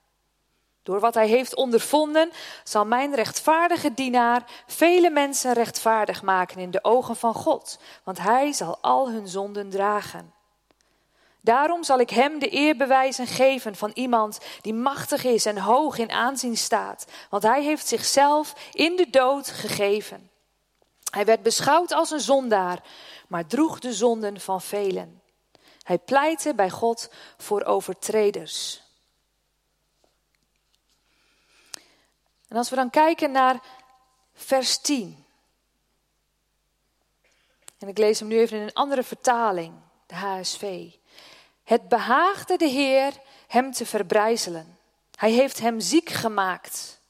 Door 0.83 1.01
wat 1.01 1.15
hij 1.15 1.29
heeft 1.29 1.55
ondervonden, 1.55 2.31
zal 2.65 2.85
mijn 2.85 3.15
rechtvaardige 3.15 3.95
dienaar 3.95 4.45
vele 4.67 5.11
mensen 5.11 5.53
rechtvaardig 5.53 6.23
maken 6.23 6.59
in 6.59 6.71
de 6.71 6.85
ogen 6.85 7.17
van 7.17 7.35
God, 7.35 7.79
want 8.05 8.19
hij 8.19 8.53
zal 8.53 8.79
al 8.81 9.11
hun 9.11 9.29
zonden 9.29 9.71
dragen. 9.71 10.34
Daarom 11.45 11.85
zal 11.85 11.99
ik 11.99 12.11
hem 12.11 12.39
de 12.39 12.49
eerbewijzen 12.49 13.27
geven 13.27 13.77
van 13.77 13.91
iemand 13.95 14.39
die 14.61 14.75
machtig 14.75 15.25
is 15.25 15.47
en 15.47 15.59
hoog 15.59 15.99
in 15.99 16.11
aanzien 16.11 16.57
staat, 16.57 17.07
want 17.31 17.43
hij 17.43 17.63
heeft 17.63 17.87
zichzelf 17.87 18.71
in 18.73 18.97
de 18.97 19.11
dood 19.11 19.49
gegeven. 19.49 20.31
Hij 21.11 21.25
werd 21.25 21.43
beschouwd 21.43 21.93
als 21.93 22.11
een 22.11 22.21
zondaar, 22.21 22.83
maar 23.29 23.47
droeg 23.47 23.79
de 23.79 23.93
zonden 23.93 24.41
van 24.41 24.63
velen. 24.63 25.23
Hij 25.83 25.99
pleitte 25.99 26.55
bij 26.55 26.71
God 26.71 27.11
voor 27.37 27.65
overtreders. 27.65 28.83
En 32.49 32.57
als 32.57 32.71
we 32.71 32.77
dan 32.77 32.91
kijken 32.91 33.31
naar 33.31 33.61
vers 34.35 34.79
10. 34.79 35.25
En 37.79 37.89
ik 37.89 37.99
lees 37.99 38.19
hem 38.19 38.29
nu 38.29 38.39
even 38.39 38.57
in 38.57 38.63
een 38.63 38.73
andere 38.73 39.03
vertaling, 39.03 39.75
de 40.07 40.15
HSV. 40.15 40.93
Het 41.65 41.89
behaagde 41.89 42.57
de 42.57 42.69
Heer 42.69 43.13
hem 43.47 43.73
te 43.73 43.87
verbrijzelen. 43.87 44.79
Hij 45.15 45.31
heeft 45.31 45.59
hem 45.59 45.81
ziek 45.81 46.09
gemaakt. 46.09 47.01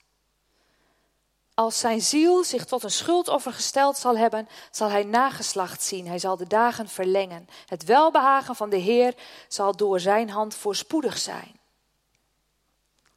Als 1.55 1.79
zijn 1.79 2.01
ziel 2.01 2.45
zich 2.45 2.65
tot 2.65 2.83
een 2.83 2.91
schuldoffer 2.91 3.53
gesteld 3.53 3.97
zal 3.97 4.17
hebben, 4.17 4.49
zal 4.71 4.89
hij 4.89 5.05
nageslacht 5.05 5.83
zien. 5.83 6.07
Hij 6.07 6.19
zal 6.19 6.37
de 6.37 6.47
dagen 6.47 6.89
verlengen. 6.89 7.49
Het 7.67 7.85
welbehagen 7.85 8.57
van 8.57 8.71
de 8.71 8.77
Heer 8.77 9.15
zal 9.49 9.77
door 9.77 10.01
zijn 10.01 10.31
hand 10.31 10.55
voorspoedig 10.55 11.19
zijn. 11.19 11.61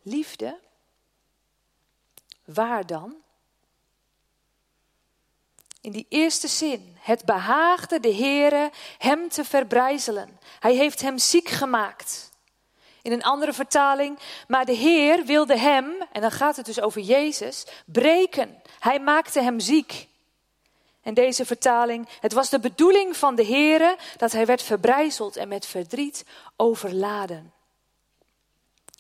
Liefde? 0.02 0.60
Waar 2.46 2.86
dan? 2.86 3.16
In 5.88 5.94
die 5.94 6.06
eerste 6.10 6.48
zin, 6.48 6.98
het 7.00 7.26
behaagde 7.26 8.00
de 8.00 8.16
Heere 8.16 8.72
hem 8.98 9.30
te 9.30 9.44
verbrijzelen. 9.44 10.40
Hij 10.60 10.76
heeft 10.76 11.02
hem 11.02 11.18
ziek 11.18 11.50
gemaakt. 11.50 12.30
In 13.02 13.12
een 13.12 13.24
andere 13.24 13.54
vertaling, 13.54 14.20
maar 14.48 14.66
de 14.66 14.74
Heer 14.74 15.26
wilde 15.26 15.58
hem, 15.58 15.86
en 16.12 16.22
dan 16.22 16.32
gaat 16.32 16.56
het 16.56 16.66
dus 16.66 16.82
over 16.82 17.02
Jezus, 17.02 17.66
breken. 17.86 18.62
Hij 18.80 19.00
maakte 19.00 19.42
hem 19.42 19.60
ziek. 19.60 20.08
En 21.02 21.14
deze 21.14 21.46
vertaling, 21.46 22.08
het 22.20 22.34
was 22.34 22.50
de 22.50 22.60
bedoeling 22.60 23.18
van 23.18 23.36
de 23.36 23.46
Heere 23.46 23.98
dat 24.18 24.32
hij 24.32 24.46
werd 24.46 24.62
verbrijzeld 24.62 25.36
en 25.36 25.48
met 25.48 25.66
verdriet 25.66 26.26
overladen. 26.56 27.54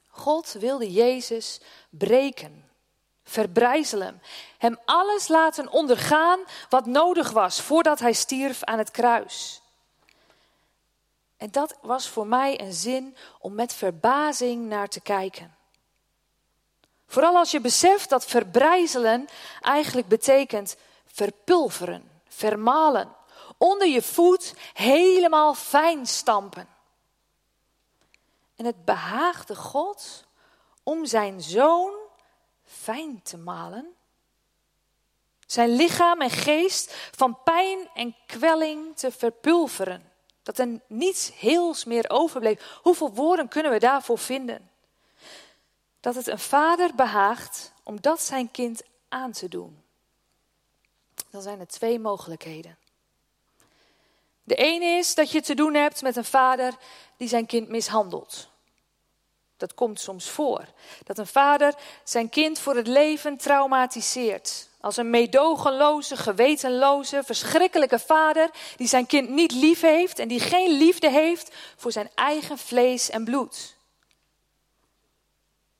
God 0.09 0.55
wilde 0.59 0.91
Jezus 0.91 1.59
breken, 1.89 2.66
verbrijzelen, 3.27 4.21
hem 4.57 4.79
alles 4.85 5.27
laten 5.27 5.71
ondergaan 5.71 6.39
wat 6.69 6.85
nodig 6.85 7.31
was 7.31 7.61
voordat 7.61 7.99
hij 7.99 8.13
stierf 8.13 8.63
aan 8.63 8.77
het 8.77 8.91
kruis. 8.91 9.61
En 11.37 11.51
dat 11.51 11.77
was 11.81 12.09
voor 12.09 12.27
mij 12.27 12.61
een 12.61 12.73
zin 12.73 13.15
om 13.39 13.53
met 13.53 13.73
verbazing 13.73 14.67
naar 14.67 14.87
te 14.87 15.01
kijken. 15.01 15.55
Vooral 17.07 17.35
als 17.35 17.51
je 17.51 17.61
beseft 17.61 18.09
dat 18.09 18.25
verbrijzelen 18.25 19.27
eigenlijk 19.61 20.07
betekent 20.07 20.75
verpulveren, 21.05 22.11
vermalen, 22.27 23.15
onder 23.57 23.87
je 23.87 24.01
voet 24.01 24.53
helemaal 24.73 25.53
fijn 25.53 26.05
stampen. 26.05 26.67
En 28.55 28.65
het 28.65 28.85
behaagde 28.85 29.55
God 29.55 30.25
om 30.83 31.05
zijn 31.05 31.41
zoon 31.41 32.06
te 33.23 33.37
malen. 33.37 33.95
Zijn 35.45 35.69
lichaam 35.69 36.21
en 36.21 36.29
geest 36.29 36.95
van 37.11 37.43
pijn 37.43 37.89
en 37.93 38.15
kwelling 38.25 38.97
te 38.97 39.11
verpulveren. 39.11 40.11
Dat 40.43 40.59
er 40.59 40.79
niets 40.87 41.31
heels 41.33 41.85
meer 41.85 42.09
overbleef. 42.09 42.79
Hoeveel 42.81 43.13
woorden 43.13 43.47
kunnen 43.47 43.71
we 43.71 43.79
daarvoor 43.79 44.17
vinden? 44.17 44.69
Dat 45.99 46.15
het 46.15 46.27
een 46.27 46.39
vader 46.39 46.95
behaagt 46.95 47.73
om 47.83 48.01
dat 48.01 48.21
zijn 48.21 48.51
kind 48.51 48.81
aan 49.09 49.31
te 49.31 49.47
doen. 49.47 49.83
Dan 51.29 51.41
zijn 51.41 51.59
er 51.59 51.67
twee 51.67 51.99
mogelijkheden. 51.99 52.77
De 54.43 54.55
ene 54.55 54.85
is 54.85 55.15
dat 55.15 55.31
je 55.31 55.41
te 55.41 55.55
doen 55.55 55.73
hebt 55.73 56.01
met 56.01 56.15
een 56.15 56.25
vader 56.25 56.77
die 57.17 57.27
zijn 57.27 57.45
kind 57.45 57.67
mishandelt. 57.67 58.49
Dat 59.57 59.73
komt 59.73 59.99
soms 59.99 60.29
voor. 60.29 60.65
Dat 61.03 61.17
een 61.17 61.27
vader 61.27 61.73
zijn 62.03 62.29
kind 62.29 62.59
voor 62.59 62.75
het 62.75 62.87
leven 62.87 63.37
traumatiseert. 63.37 64.69
Als 64.81 64.97
een 64.97 65.09
meedogenloze, 65.09 66.17
gewetenloze, 66.17 67.23
verschrikkelijke 67.25 67.99
vader 67.99 68.49
die 68.75 68.87
zijn 68.87 69.05
kind 69.05 69.29
niet 69.29 69.51
lief 69.51 69.81
heeft 69.81 70.19
en 70.19 70.27
die 70.27 70.39
geen 70.39 70.77
liefde 70.77 71.09
heeft 71.09 71.55
voor 71.75 71.91
zijn 71.91 72.09
eigen 72.15 72.57
vlees 72.57 73.09
en 73.09 73.23
bloed. 73.23 73.75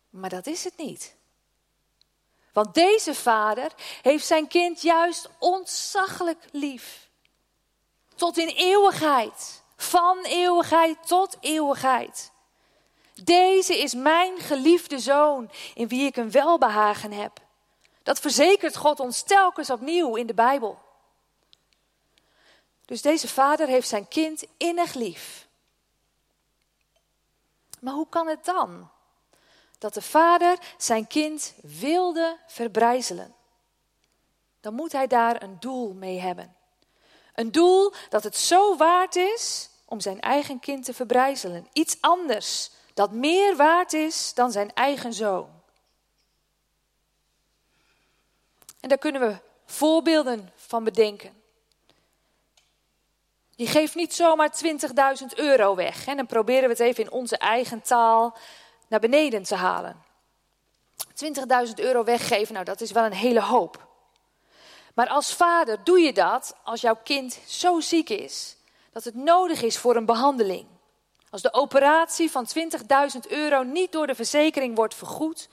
Maar 0.10 0.30
dat 0.30 0.48
is 0.48 0.64
het 0.64 0.78
niet. 0.78 1.16
Want 2.54 2.74
deze 2.74 3.16
vader 3.16 3.72
heeft 4.02 4.26
zijn 4.26 4.48
kind 4.48 4.82
juist 4.82 5.30
ontzaglijk 5.40 6.44
lief. 6.52 7.10
Tot 8.16 8.38
in 8.38 8.48
eeuwigheid. 8.48 9.64
Van 9.76 10.18
eeuwigheid 10.24 11.08
tot 11.08 11.38
eeuwigheid. 11.40 12.32
Deze 13.24 13.78
is 13.78 13.94
mijn 13.94 14.40
geliefde 14.40 15.00
zoon, 15.00 15.52
in 15.74 15.88
wie 15.88 16.06
ik 16.06 16.18
een 16.18 16.32
welbehagen 16.32 17.12
heb. 17.12 17.40
Dat 18.04 18.20
verzekert 18.20 18.76
God 18.76 19.00
ons 19.00 19.22
telkens 19.22 19.70
opnieuw 19.70 20.16
in 20.16 20.28
de 20.28 20.34
Bijbel. 20.34 20.80
Dus 22.86 23.02
deze 23.02 23.28
vader 23.28 23.68
heeft 23.68 23.88
zijn 23.88 24.08
kind 24.08 24.44
innig 24.58 24.94
lief. 24.94 25.48
Maar 27.80 27.94
hoe 27.94 28.10
kan 28.10 28.28
het 28.28 28.46
dan 28.46 28.90
dat 29.78 29.94
de 29.94 30.02
vader 30.02 30.58
zijn 30.78 31.08
kind 31.08 31.54
wilde 31.62 32.38
verbrijzelen? 32.48 33.36
Dan 34.62 34.74
moet 34.74 34.92
hij 34.92 35.08
daar 35.08 35.44
een 35.44 35.60
doel 35.60 35.94
mee 35.94 36.20
hebben. 36.20 36.56
Een 37.34 37.52
doel 37.52 37.94
dat 38.10 38.24
het 38.24 38.38
zo 38.38 38.78
waard 38.78 39.16
is 39.16 39.70
om 39.86 40.00
zijn 40.00 40.20
eigen 40.20 40.60
kind 40.60 40.86
te 40.86 40.94
verbrijzelen. 40.94 41.68
Iets 41.74 41.98
anders 42.00 42.72
dat 42.98 43.12
meer 43.12 43.56
waard 43.56 43.94
is 43.94 44.34
dan 44.34 44.52
zijn 44.52 44.74
eigen 44.74 45.14
zoon. 45.14 45.50
En 48.80 48.90
daar 48.90 48.98
kunnen 48.98 49.22
we 49.22 49.38
voorbeelden 49.66 50.52
van 50.56 50.84
bedenken. 50.84 51.42
Je 53.56 53.68
geeft 53.68 53.96
niet 53.96 54.14
zomaar 54.14 54.52
20.000 55.22 55.26
euro 55.36 55.76
weg. 55.76 56.08
En 56.08 56.18
dan 56.18 56.26
proberen 56.26 56.64
we 56.64 56.70
het 56.70 56.80
even 56.80 57.04
in 57.04 57.12
onze 57.12 57.38
eigen 57.38 57.82
taal 57.82 58.38
naar 58.88 59.00
beneden 59.00 59.44
te 59.44 59.56
halen. 59.56 60.04
20.000 61.68 61.74
euro 61.76 62.04
weggeven, 62.04 62.54
nou 62.54 62.66
dat 62.66 62.82
is 62.82 62.92
wel 62.92 63.06
een 63.06 63.14
hele 63.14 63.42
hoop. 63.42 63.88
Maar 64.94 65.08
als 65.08 65.34
vader 65.34 65.84
doe 65.84 66.00
je 66.00 66.14
dat 66.14 66.56
als 66.64 66.82
jouw 66.82 67.00
kind 67.04 67.40
zo 67.48 67.80
ziek 67.80 68.10
is 68.10 68.58
dat 68.92 69.04
het 69.04 69.16
nodig 69.16 69.62
is 69.62 69.78
voor 69.78 69.96
een 69.96 70.06
behandeling. 70.06 70.77
Als 71.30 71.42
de 71.42 71.54
operatie 71.54 72.32
van 72.32 72.48
20.000 72.58 73.20
euro 73.28 73.64
niet 73.64 73.92
door 73.92 74.08
de 74.08 74.16
verzekering 74.16 74.76
wordt 74.76 74.96
vergoed, 74.96 75.50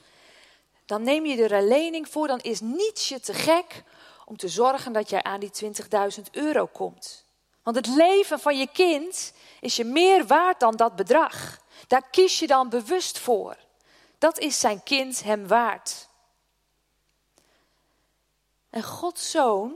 dan 0.86 1.02
neem 1.02 1.26
je 1.26 1.42
er 1.42 1.52
een 1.52 1.68
lening 1.68 2.08
voor, 2.08 2.26
dan 2.26 2.40
is 2.40 2.60
niets 2.60 3.08
je 3.08 3.20
te 3.20 3.34
gek 3.34 3.82
om 4.24 4.36
te 4.36 4.48
zorgen 4.48 4.92
dat 4.92 5.10
jij 5.10 5.22
aan 5.22 5.40
die 5.40 5.50
20.000 5.64 6.22
euro 6.30 6.66
komt. 6.66 7.24
Want 7.62 7.76
het 7.76 7.86
leven 7.86 8.40
van 8.40 8.58
je 8.58 8.66
kind 8.66 9.32
is 9.60 9.76
je 9.76 9.84
meer 9.84 10.26
waard 10.26 10.60
dan 10.60 10.76
dat 10.76 10.96
bedrag. 10.96 11.60
Daar 11.86 12.08
kies 12.10 12.38
je 12.38 12.46
dan 12.46 12.68
bewust 12.68 13.18
voor. 13.18 13.56
Dat 14.18 14.38
is 14.38 14.60
zijn 14.60 14.82
kind 14.82 15.22
hem 15.22 15.46
waard. 15.46 16.08
En 18.70 18.82
Gods 18.82 19.30
zoon 19.30 19.74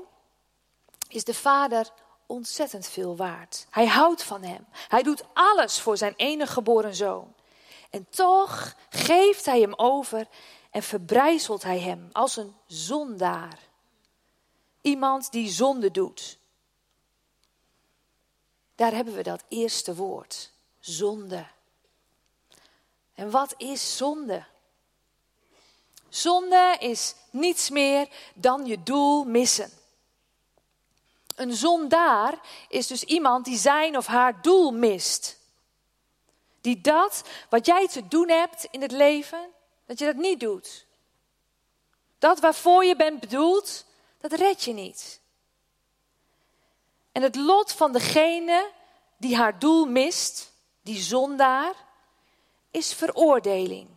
is 1.08 1.24
de 1.24 1.34
vader 1.34 1.90
ontzettend 2.28 2.86
veel 2.86 3.16
waard. 3.16 3.66
Hij 3.70 3.86
houdt 3.86 4.22
van 4.22 4.42
hem. 4.42 4.66
Hij 4.88 5.02
doet 5.02 5.24
alles 5.32 5.80
voor 5.80 5.96
zijn 5.96 6.14
enige 6.16 6.52
geboren 6.52 6.94
zoon. 6.94 7.34
En 7.90 8.06
toch 8.10 8.74
geeft 8.88 9.44
hij 9.44 9.60
hem 9.60 9.74
over 9.74 10.28
en 10.70 10.82
verbrijzelt 10.82 11.62
hij 11.62 11.78
hem 11.78 12.08
als 12.12 12.36
een 12.36 12.54
zondaar. 12.66 13.58
Iemand 14.80 15.32
die 15.32 15.50
zonde 15.50 15.90
doet. 15.90 16.38
Daar 18.74 18.92
hebben 18.92 19.14
we 19.14 19.22
dat 19.22 19.44
eerste 19.48 19.94
woord, 19.94 20.52
zonde. 20.80 21.46
En 23.14 23.30
wat 23.30 23.54
is 23.56 23.96
zonde? 23.96 24.44
Zonde 26.08 26.76
is 26.78 27.14
niets 27.30 27.70
meer 27.70 28.08
dan 28.34 28.66
je 28.66 28.82
doel 28.82 29.24
missen. 29.24 29.70
Een 31.38 31.52
zondaar 31.52 32.38
is 32.68 32.86
dus 32.86 33.04
iemand 33.04 33.44
die 33.44 33.58
zijn 33.58 33.96
of 33.96 34.06
haar 34.06 34.42
doel 34.42 34.70
mist. 34.70 35.38
Die 36.60 36.80
dat 36.80 37.22
wat 37.48 37.66
jij 37.66 37.88
te 37.88 38.08
doen 38.08 38.28
hebt 38.28 38.66
in 38.70 38.82
het 38.82 38.92
leven, 38.92 39.50
dat 39.86 39.98
je 39.98 40.04
dat 40.04 40.16
niet 40.16 40.40
doet. 40.40 40.86
Dat 42.18 42.40
waarvoor 42.40 42.84
je 42.84 42.96
bent 42.96 43.20
bedoeld, 43.20 43.84
dat 44.18 44.32
red 44.32 44.64
je 44.64 44.72
niet. 44.72 45.20
En 47.12 47.22
het 47.22 47.36
lot 47.36 47.72
van 47.72 47.92
degene 47.92 48.70
die 49.16 49.36
haar 49.36 49.58
doel 49.58 49.86
mist, 49.86 50.52
die 50.82 51.00
zondaar, 51.00 51.74
is 52.70 52.94
veroordeling 52.94 53.88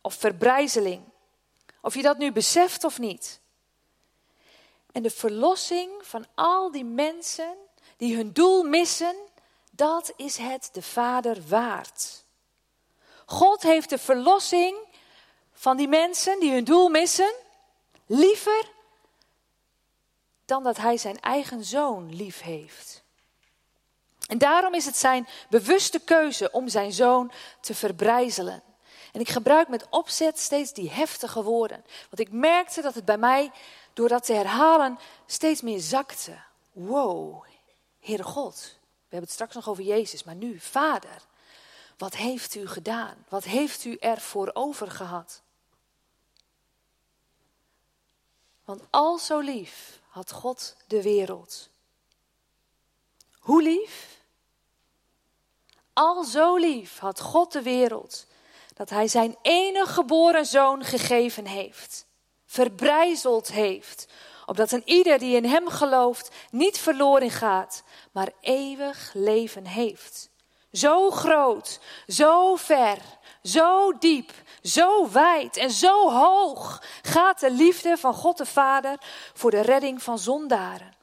of 0.00 0.14
verbrijzeling. 0.14 1.02
Of 1.80 1.94
je 1.94 2.02
dat 2.02 2.18
nu 2.18 2.32
beseft 2.32 2.84
of 2.84 2.98
niet. 2.98 3.40
En 4.96 5.02
de 5.02 5.10
verlossing 5.10 5.90
van 6.00 6.26
al 6.34 6.70
die 6.70 6.84
mensen 6.84 7.54
die 7.96 8.16
hun 8.16 8.32
doel 8.32 8.62
missen, 8.62 9.16
dat 9.70 10.12
is 10.16 10.36
het 10.36 10.68
de 10.72 10.82
Vader 10.82 11.38
waard. 11.48 12.24
God 13.26 13.62
heeft 13.62 13.90
de 13.90 13.98
verlossing 13.98 14.76
van 15.52 15.76
die 15.76 15.88
mensen 15.88 16.40
die 16.40 16.52
hun 16.52 16.64
doel 16.64 16.88
missen, 16.88 17.34
liever 18.06 18.70
dan 20.44 20.62
dat 20.62 20.76
hij 20.76 20.96
zijn 20.96 21.20
eigen 21.20 21.64
zoon 21.64 22.14
lief 22.14 22.40
heeft. 22.40 23.02
En 24.28 24.38
daarom 24.38 24.74
is 24.74 24.84
het 24.84 24.96
zijn 24.96 25.28
bewuste 25.48 25.98
keuze 25.98 26.50
om 26.50 26.68
zijn 26.68 26.92
zoon 26.92 27.32
te 27.60 27.74
verbrijzelen. 27.74 28.62
En 29.12 29.20
ik 29.20 29.28
gebruik 29.28 29.68
met 29.68 29.86
opzet 29.90 30.38
steeds 30.38 30.72
die 30.72 30.90
heftige 30.90 31.42
woorden. 31.42 31.84
Want 32.10 32.28
ik 32.28 32.32
merkte 32.32 32.82
dat 32.82 32.94
het 32.94 33.04
bij 33.04 33.18
mij, 33.18 33.50
door 33.96 34.08
dat 34.08 34.24
te 34.24 34.32
herhalen, 34.32 34.98
steeds 35.26 35.60
meer 35.60 35.80
zakte. 35.80 36.38
Wow, 36.72 37.44
Heere 38.00 38.22
God. 38.22 38.54
We 38.80 39.00
hebben 39.00 39.20
het 39.20 39.30
straks 39.30 39.54
nog 39.54 39.68
over 39.68 39.84
Jezus, 39.84 40.24
maar 40.24 40.34
nu, 40.34 40.60
Vader. 40.60 41.22
Wat 41.98 42.16
heeft 42.16 42.54
u 42.54 42.68
gedaan? 42.68 43.24
Wat 43.28 43.44
heeft 43.44 43.84
u 43.84 43.96
ervoor 44.00 44.50
over 44.52 44.90
gehad? 44.90 45.42
Want 48.64 48.82
al 48.90 49.18
zo 49.18 49.38
lief 49.38 50.00
had 50.08 50.32
God 50.32 50.76
de 50.86 51.02
wereld. 51.02 51.68
Hoe 53.38 53.62
lief? 53.62 54.20
Al 55.92 56.24
zo 56.24 56.56
lief 56.56 56.98
had 56.98 57.20
God 57.20 57.52
de 57.52 57.62
wereld 57.62 58.26
dat 58.74 58.90
Hij 58.90 59.08
zijn 59.08 59.36
enige 59.42 59.92
geboren 59.92 60.46
zoon 60.46 60.84
gegeven 60.84 61.46
heeft, 61.46 62.06
verbrijzeld 62.46 63.52
heeft, 63.52 64.06
opdat 64.46 64.72
een 64.72 64.82
ieder 64.84 65.18
die 65.18 65.36
in 65.36 65.44
Hem 65.44 65.68
gelooft 65.68 66.30
niet 66.50 66.78
verloren 66.78 67.30
gaat, 67.30 67.82
maar 68.12 68.32
eeuwig 68.40 69.10
leven 69.14 69.66
heeft. 69.66 70.30
Zo 70.72 71.10
groot, 71.10 71.80
zo 72.06 72.56
ver, 72.56 72.98
zo 73.42 73.98
diep, 73.98 74.32
zo 74.62 75.10
wijd 75.10 75.56
en 75.56 75.70
zo 75.70 76.10
hoog 76.10 76.82
gaat 77.02 77.40
de 77.40 77.50
liefde 77.50 77.96
van 77.96 78.14
God 78.14 78.36
de 78.36 78.46
Vader 78.46 78.98
voor 79.34 79.50
de 79.50 79.60
redding 79.60 80.02
van 80.02 80.18
zondaren. 80.18 80.94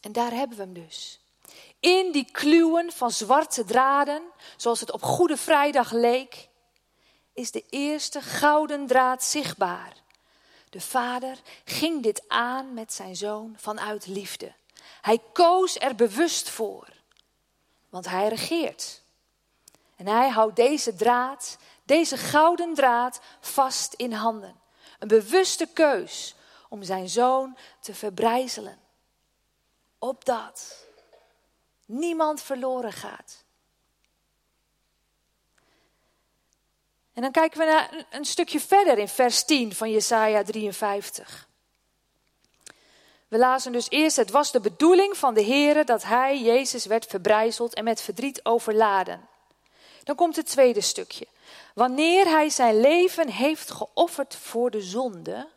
En 0.00 0.12
daar 0.12 0.32
hebben 0.32 0.56
we 0.56 0.62
hem 0.62 0.72
dus. 0.72 1.20
In 1.80 2.12
die 2.12 2.30
kluwen 2.30 2.92
van 2.92 3.10
zwarte 3.10 3.64
draden, 3.64 4.22
zoals 4.56 4.80
het 4.80 4.92
op 4.92 5.02
Goede 5.02 5.36
Vrijdag 5.36 5.92
leek, 5.92 6.48
is 7.32 7.50
de 7.50 7.64
eerste 7.70 8.20
gouden 8.20 8.86
draad 8.86 9.24
zichtbaar. 9.24 9.92
De 10.70 10.80
vader 10.80 11.38
ging 11.64 12.02
dit 12.02 12.22
aan 12.28 12.74
met 12.74 12.92
zijn 12.92 13.16
zoon 13.16 13.54
vanuit 13.58 14.06
liefde. 14.06 14.52
Hij 15.00 15.18
koos 15.32 15.78
er 15.78 15.94
bewust 15.94 16.50
voor, 16.50 16.88
want 17.88 18.08
hij 18.08 18.28
regeert. 18.28 19.02
En 19.96 20.06
hij 20.06 20.28
houdt 20.28 20.56
deze 20.56 20.94
draad, 20.94 21.58
deze 21.82 22.16
gouden 22.16 22.74
draad, 22.74 23.20
vast 23.40 23.94
in 23.94 24.12
handen. 24.12 24.60
Een 24.98 25.08
bewuste 25.08 25.66
keus 25.66 26.34
om 26.68 26.82
zijn 26.82 27.08
zoon 27.08 27.56
te 27.80 27.94
verbrijzelen. 27.94 28.78
Opdat 29.98 30.86
niemand 31.86 32.42
verloren 32.42 32.92
gaat. 32.92 33.41
En 37.12 37.22
dan 37.22 37.30
kijken 37.30 37.58
we 37.58 37.64
naar 37.64 38.06
een 38.10 38.24
stukje 38.24 38.60
verder 38.60 38.98
in 38.98 39.08
vers 39.08 39.44
10 39.44 39.74
van 39.74 39.90
Jesaja 39.90 40.42
53. 40.42 41.48
We 43.28 43.38
lazen 43.38 43.72
dus 43.72 43.90
eerst, 43.90 44.16
het 44.16 44.30
was 44.30 44.52
de 44.52 44.60
bedoeling 44.60 45.16
van 45.16 45.34
de 45.34 45.40
Heer 45.40 45.84
dat 45.84 46.02
hij, 46.02 46.40
Jezus, 46.40 46.86
werd 46.86 47.06
verbrijzeld 47.06 47.74
en 47.74 47.84
met 47.84 48.00
verdriet 48.00 48.44
overladen. 48.44 49.28
Dan 50.04 50.14
komt 50.14 50.36
het 50.36 50.46
tweede 50.46 50.80
stukje. 50.80 51.26
Wanneer 51.74 52.26
hij 52.26 52.48
zijn 52.48 52.80
leven 52.80 53.28
heeft 53.28 53.70
geofferd 53.70 54.36
voor 54.36 54.70
de 54.70 54.80
zonde. 54.80 55.48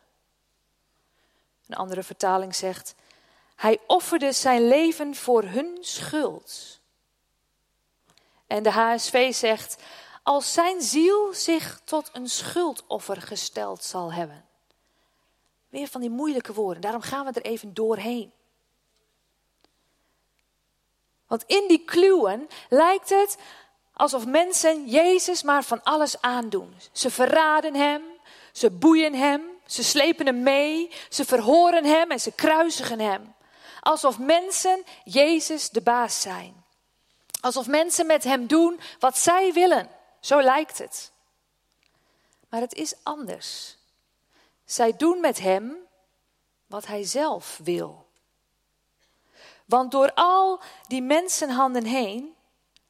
Een 1.66 1.76
andere 1.76 2.02
vertaling 2.02 2.54
zegt, 2.54 2.94
hij 3.56 3.78
offerde 3.86 4.32
zijn 4.32 4.68
leven 4.68 5.14
voor 5.14 5.42
hun 5.42 5.78
schuld. 5.80 6.80
En 8.46 8.62
de 8.62 8.70
HSV 8.70 9.34
zegt, 9.34 9.82
als 10.26 10.52
zijn 10.52 10.82
ziel 10.82 11.34
zich 11.34 11.80
tot 11.84 12.10
een 12.12 12.28
schuldoffer 12.28 13.22
gesteld 13.22 13.84
zal 13.84 14.12
hebben. 14.12 14.44
Weer 15.68 15.88
van 15.88 16.00
die 16.00 16.10
moeilijke 16.10 16.52
woorden, 16.52 16.82
daarom 16.82 17.00
gaan 17.00 17.24
we 17.24 17.32
er 17.32 17.42
even 17.42 17.74
doorheen. 17.74 18.32
Want 21.26 21.44
in 21.46 21.64
die 21.68 21.84
kluwen 21.84 22.48
lijkt 22.68 23.08
het 23.08 23.36
alsof 23.92 24.26
mensen 24.26 24.88
Jezus 24.88 25.42
maar 25.42 25.62
van 25.62 25.82
alles 25.82 26.20
aandoen. 26.20 26.74
Ze 26.92 27.10
verraden 27.10 27.74
hem, 27.74 28.02
ze 28.52 28.70
boeien 28.70 29.14
hem, 29.14 29.42
ze 29.66 29.84
slepen 29.84 30.26
hem 30.26 30.42
mee, 30.42 30.90
ze 31.08 31.24
verhoren 31.24 31.84
hem 31.84 32.10
en 32.10 32.20
ze 32.20 32.32
kruisigen 32.32 33.00
hem. 33.00 33.34
Alsof 33.80 34.18
mensen 34.18 34.84
Jezus 35.04 35.70
de 35.70 35.80
baas 35.80 36.20
zijn. 36.20 36.64
Alsof 37.40 37.66
mensen 37.66 38.06
met 38.06 38.24
hem 38.24 38.46
doen 38.46 38.80
wat 38.98 39.18
zij 39.18 39.52
willen. 39.52 39.95
Zo 40.26 40.42
lijkt 40.42 40.78
het. 40.78 41.12
Maar 42.48 42.60
het 42.60 42.74
is 42.74 42.94
anders. 43.02 43.76
Zij 44.64 44.96
doen 44.96 45.20
met 45.20 45.38
hem 45.38 45.76
wat 46.66 46.86
hij 46.86 47.04
zelf 47.04 47.60
wil. 47.62 48.06
Want 49.64 49.90
door 49.90 50.12
al 50.14 50.60
die 50.86 51.02
mensenhanden 51.02 51.84
heen 51.84 52.34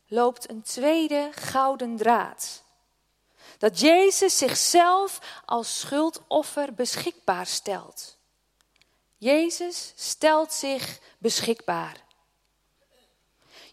loopt 0.07 0.51
een 0.51 0.62
tweede 0.62 1.31
gouden 1.35 1.96
draad. 1.96 2.62
Dat 3.59 3.81
Jezus 3.81 4.38
zichzelf 4.38 5.40
als 5.44 5.81
schuldoffer 5.81 6.75
beschikbaar 6.75 7.46
stelt. 7.46 8.16
Jezus 9.16 9.92
stelt 9.96 10.53
zich 10.53 11.01
beschikbaar. 11.18 12.06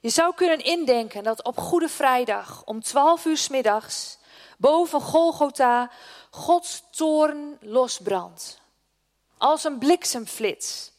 Je 0.03 0.09
zou 0.09 0.33
kunnen 0.35 0.59
indenken 0.59 1.23
dat 1.23 1.43
op 1.43 1.57
Goede 1.57 1.89
Vrijdag 1.89 2.61
om 2.65 2.81
12 2.81 3.25
uur 3.25 3.37
s 3.37 3.47
middags 3.47 4.17
boven 4.57 5.01
Golgotha 5.01 5.91
Gods 6.29 6.83
toorn 6.91 7.57
losbrandt. 7.61 8.61
Als 9.37 9.63
een 9.63 9.77
bliksemflits. 9.77 10.91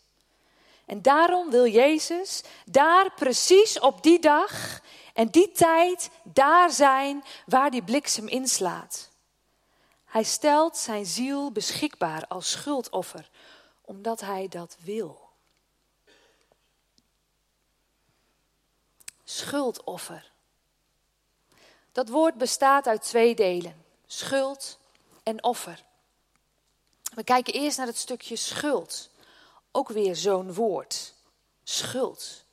En 0.86 1.02
daarom 1.02 1.50
wil 1.50 1.66
Jezus 1.66 2.42
daar 2.64 3.12
precies 3.14 3.80
op 3.80 4.02
die 4.02 4.18
dag 4.18 4.80
en 5.14 5.28
die 5.28 5.52
tijd 5.52 6.10
daar 6.22 6.70
zijn 6.70 7.24
waar 7.46 7.70
die 7.70 7.82
bliksem 7.82 8.28
inslaat. 8.28 9.10
Hij 10.04 10.24
stelt 10.24 10.76
zijn 10.76 11.06
ziel 11.06 11.52
beschikbaar 11.52 12.26
als 12.28 12.50
schuldoffer, 12.50 13.30
omdat 13.80 14.20
hij 14.20 14.48
dat 14.48 14.76
wil. 14.80 15.23
Schuldoffer. 19.24 20.32
Dat 21.92 22.08
woord 22.08 22.34
bestaat 22.34 22.86
uit 22.86 23.02
twee 23.02 23.34
delen: 23.34 23.84
schuld 24.06 24.78
en 25.22 25.44
offer. 25.44 25.82
We 27.14 27.24
kijken 27.24 27.52
eerst 27.52 27.78
naar 27.78 27.86
het 27.86 27.96
stukje 27.96 28.36
schuld. 28.36 29.10
Ook 29.72 29.88
weer 29.88 30.16
zo'n 30.16 30.54
woord. 30.54 31.12
Schuld. 31.64 32.44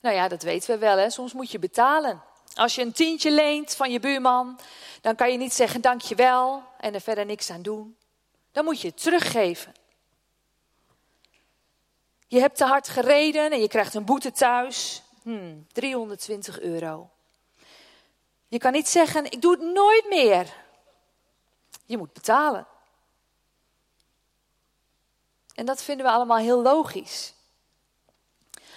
Nou 0.00 0.14
ja, 0.14 0.28
dat 0.28 0.42
weten 0.42 0.70
we 0.70 0.78
wel, 0.78 0.96
hè? 0.96 1.10
soms 1.10 1.32
moet 1.32 1.50
je 1.50 1.58
betalen. 1.58 2.22
Als 2.54 2.74
je 2.74 2.82
een 2.82 2.92
tientje 2.92 3.30
leent 3.30 3.74
van 3.74 3.90
je 3.90 4.00
buurman, 4.00 4.60
dan 5.00 5.14
kan 5.14 5.32
je 5.32 5.38
niet 5.38 5.52
zeggen 5.52 5.80
dankjewel 5.80 6.62
en 6.78 6.94
er 6.94 7.00
verder 7.00 7.26
niks 7.26 7.50
aan 7.50 7.62
doen. 7.62 7.96
Dan 8.52 8.64
moet 8.64 8.80
je 8.80 8.88
het 8.88 9.02
teruggeven. 9.02 9.74
Je 12.26 12.40
hebt 12.40 12.56
te 12.56 12.64
hard 12.64 12.88
gereden 12.88 13.52
en 13.52 13.60
je 13.60 13.68
krijgt 13.68 13.94
een 13.94 14.04
boete 14.04 14.32
thuis. 14.32 15.02
Hmm, 15.24 15.66
320 15.72 16.60
euro. 16.60 17.10
Je 18.48 18.58
kan 18.58 18.72
niet 18.72 18.88
zeggen, 18.88 19.24
ik 19.24 19.42
doe 19.42 19.52
het 19.52 19.60
nooit 19.60 20.08
meer. 20.08 20.54
Je 21.84 21.96
moet 21.96 22.12
betalen. 22.12 22.66
En 25.54 25.66
dat 25.66 25.82
vinden 25.82 26.06
we 26.06 26.12
allemaal 26.12 26.38
heel 26.38 26.62
logisch. 26.62 27.34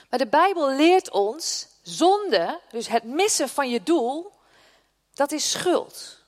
Maar 0.09 0.19
de 0.19 0.27
Bijbel 0.27 0.75
leert 0.75 1.11
ons, 1.11 1.67
zonde, 1.81 2.59
dus 2.69 2.87
het 2.87 3.03
missen 3.03 3.49
van 3.49 3.69
je 3.69 3.83
doel, 3.83 4.31
dat 5.13 5.31
is 5.31 5.51
schuld. 5.51 6.19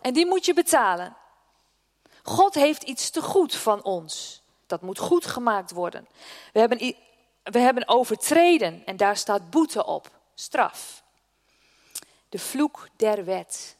En 0.00 0.12
die 0.12 0.26
moet 0.26 0.44
je 0.44 0.54
betalen. 0.54 1.16
God 2.22 2.54
heeft 2.54 2.82
iets 2.82 3.10
te 3.10 3.22
goed 3.22 3.54
van 3.54 3.82
ons. 3.82 4.42
Dat 4.66 4.82
moet 4.82 4.98
goed 4.98 5.26
gemaakt 5.26 5.70
worden. 5.70 6.08
We 6.52 6.60
hebben, 6.60 6.96
we 7.50 7.58
hebben 7.58 7.88
overtreden 7.88 8.82
en 8.86 8.96
daar 8.96 9.16
staat 9.16 9.50
boete 9.50 9.86
op, 9.86 10.10
straf. 10.34 11.02
De 12.28 12.38
vloek 12.38 12.88
der 12.96 13.24
wet. 13.24 13.76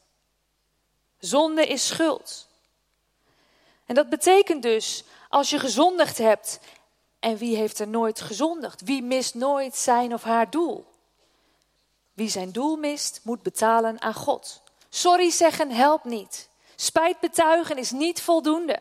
Zonde 1.19 1.67
is 1.67 1.87
schuld. 1.87 2.47
En 3.85 3.95
dat 3.95 4.09
betekent 4.09 4.63
dus, 4.63 5.03
als 5.29 5.49
je 5.49 5.59
gezondigd 5.59 6.17
hebt, 6.17 6.59
en 7.19 7.37
wie 7.37 7.55
heeft 7.55 7.79
er 7.79 7.87
nooit 7.87 8.21
gezondigd? 8.21 8.81
Wie 8.81 9.03
mist 9.03 9.33
nooit 9.33 9.75
zijn 9.75 10.13
of 10.13 10.23
haar 10.23 10.49
doel? 10.49 10.85
Wie 12.13 12.29
zijn 12.29 12.51
doel 12.51 12.75
mist, 12.75 13.19
moet 13.23 13.41
betalen 13.41 14.01
aan 14.01 14.13
God. 14.13 14.61
Sorry 14.89 15.29
zeggen 15.29 15.71
helpt 15.71 16.03
niet. 16.03 16.49
Spijt 16.75 17.19
betuigen 17.19 17.77
is 17.77 17.91
niet 17.91 18.21
voldoende. 18.21 18.79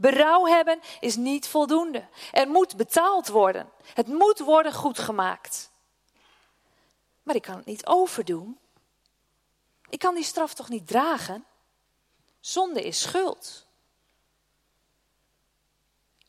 Berouw 0.00 0.46
hebben 0.46 0.80
is 1.00 1.16
niet 1.16 1.48
voldoende. 1.48 2.06
Er 2.32 2.48
moet 2.48 2.76
betaald 2.76 3.28
worden. 3.28 3.70
Het 3.94 4.06
moet 4.06 4.38
worden 4.38 4.72
goedgemaakt. 4.72 5.70
Maar 7.22 7.34
ik 7.34 7.42
kan 7.42 7.56
het 7.56 7.66
niet 7.66 7.86
overdoen. 7.86 8.58
Ik 9.88 9.98
kan 9.98 10.14
die 10.14 10.24
straf 10.24 10.54
toch 10.54 10.68
niet 10.68 10.86
dragen? 10.86 11.44
Zonde 12.40 12.82
is 12.82 13.00
schuld. 13.00 13.66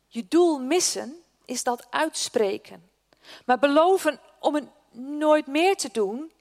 Je 0.07 0.27
doel 0.27 0.59
missen 0.59 1.23
is 1.45 1.63
dat 1.63 1.87
uitspreken. 1.89 2.89
Maar 3.45 3.59
beloven 3.59 4.19
om 4.39 4.55
het 4.55 4.65
nooit 4.91 5.47
meer 5.47 5.75
te 5.77 5.89
doen, 5.91 6.31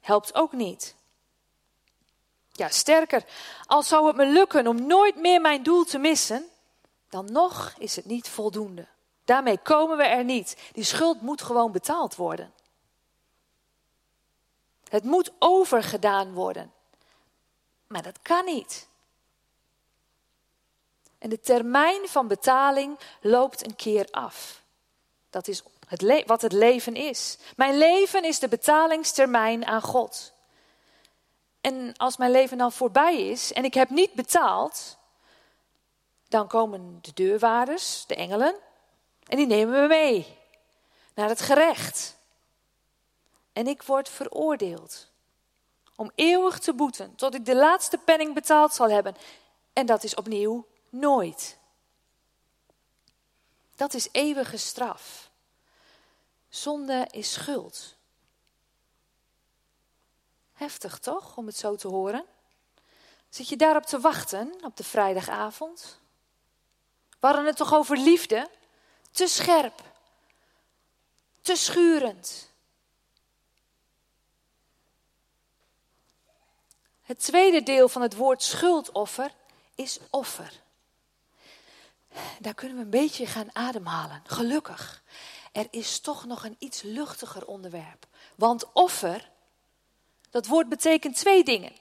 helpt 0.00 0.34
ook 0.34 0.52
niet. 0.52 0.94
Ja, 2.52 2.68
sterker, 2.68 3.24
als 3.66 3.88
zou 3.88 4.06
het 4.06 4.16
me 4.16 4.26
lukken 4.26 4.66
om 4.66 4.86
nooit 4.86 5.16
meer 5.16 5.40
mijn 5.40 5.62
doel 5.62 5.84
te 5.84 5.98
missen, 5.98 6.50
dan 7.08 7.32
nog 7.32 7.74
is 7.78 7.96
het 7.96 8.04
niet 8.04 8.28
voldoende. 8.28 8.86
Daarmee 9.24 9.58
komen 9.58 9.96
we 9.96 10.04
er 10.04 10.24
niet. 10.24 10.56
Die 10.72 10.84
schuld 10.84 11.20
moet 11.20 11.42
gewoon 11.42 11.72
betaald 11.72 12.16
worden. 12.16 12.52
Het 14.88 15.04
moet 15.04 15.32
overgedaan 15.38 16.32
worden. 16.32 16.72
Maar 17.86 18.02
dat 18.02 18.18
kan 18.22 18.44
niet. 18.44 18.88
En 21.18 21.28
de 21.28 21.40
termijn 21.40 22.08
van 22.08 22.28
betaling 22.28 22.98
loopt 23.20 23.66
een 23.66 23.76
keer 23.76 24.08
af. 24.10 24.62
Dat 25.30 25.48
is 25.48 25.62
het 25.86 26.24
wat 26.26 26.42
het 26.42 26.52
leven 26.52 26.96
is. 26.96 27.38
Mijn 27.56 27.78
leven 27.78 28.24
is 28.24 28.38
de 28.38 28.48
betalingstermijn 28.48 29.66
aan 29.66 29.82
God. 29.82 30.32
En 31.60 31.96
als 31.96 32.16
mijn 32.16 32.30
leven 32.30 32.58
dan 32.58 32.72
voorbij 32.72 33.28
is 33.28 33.52
en 33.52 33.64
ik 33.64 33.74
heb 33.74 33.90
niet 33.90 34.12
betaald, 34.12 34.95
dan 36.28 36.48
komen 36.48 36.98
de 37.02 37.12
deurwaarders, 37.14 38.04
de 38.06 38.14
engelen, 38.14 38.56
en 39.26 39.36
die 39.36 39.46
nemen 39.46 39.80
me 39.80 39.86
mee 39.86 40.38
naar 41.14 41.28
het 41.28 41.40
gerecht. 41.40 42.16
En 43.52 43.66
ik 43.66 43.82
word 43.82 44.08
veroordeeld 44.08 45.08
om 45.96 46.10
eeuwig 46.14 46.58
te 46.58 46.74
boeten 46.74 47.14
tot 47.14 47.34
ik 47.34 47.44
de 47.44 47.56
laatste 47.56 47.98
penning 47.98 48.34
betaald 48.34 48.74
zal 48.74 48.90
hebben. 48.90 49.16
En 49.72 49.86
dat 49.86 50.04
is 50.04 50.14
opnieuw 50.14 50.66
nooit. 50.88 51.58
Dat 53.76 53.94
is 53.94 54.08
eeuwige 54.12 54.56
straf. 54.56 55.30
Zonde 56.48 57.06
is 57.10 57.32
schuld. 57.32 57.94
Heftig 60.52 60.98
toch, 60.98 61.36
om 61.36 61.46
het 61.46 61.56
zo 61.56 61.76
te 61.76 61.88
horen? 61.88 62.24
Zit 63.28 63.48
je 63.48 63.56
daarop 63.56 63.84
te 63.84 64.00
wachten 64.00 64.54
op 64.62 64.76
de 64.76 64.84
vrijdagavond? 64.84 66.00
We 67.20 67.26
hadden 67.26 67.46
het 67.46 67.56
toch 67.56 67.74
over 67.74 67.96
liefde? 67.96 68.50
Te 69.10 69.26
scherp, 69.26 69.82
te 71.40 71.56
schurend. 71.56 72.50
Het 77.02 77.18
tweede 77.18 77.62
deel 77.62 77.88
van 77.88 78.02
het 78.02 78.14
woord 78.16 78.42
schuldoffer 78.42 79.30
is 79.74 79.98
offer. 80.10 80.60
Daar 82.38 82.54
kunnen 82.54 82.76
we 82.76 82.82
een 82.82 82.90
beetje 82.90 83.26
gaan 83.26 83.48
ademhalen. 83.52 84.22
Gelukkig. 84.26 85.02
Er 85.52 85.66
is 85.70 86.00
toch 86.00 86.24
nog 86.24 86.44
een 86.44 86.56
iets 86.58 86.82
luchtiger 86.82 87.46
onderwerp. 87.46 88.06
Want 88.34 88.72
offer, 88.72 89.30
dat 90.30 90.46
woord 90.46 90.68
betekent 90.68 91.16
twee 91.16 91.44
dingen. 91.44 91.72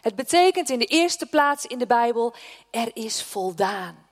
Het 0.00 0.14
betekent 0.14 0.70
in 0.70 0.78
de 0.78 0.84
eerste 0.84 1.26
plaats 1.26 1.66
in 1.66 1.78
de 1.78 1.86
Bijbel, 1.86 2.34
er 2.70 2.96
is 2.96 3.22
voldaan. 3.22 4.07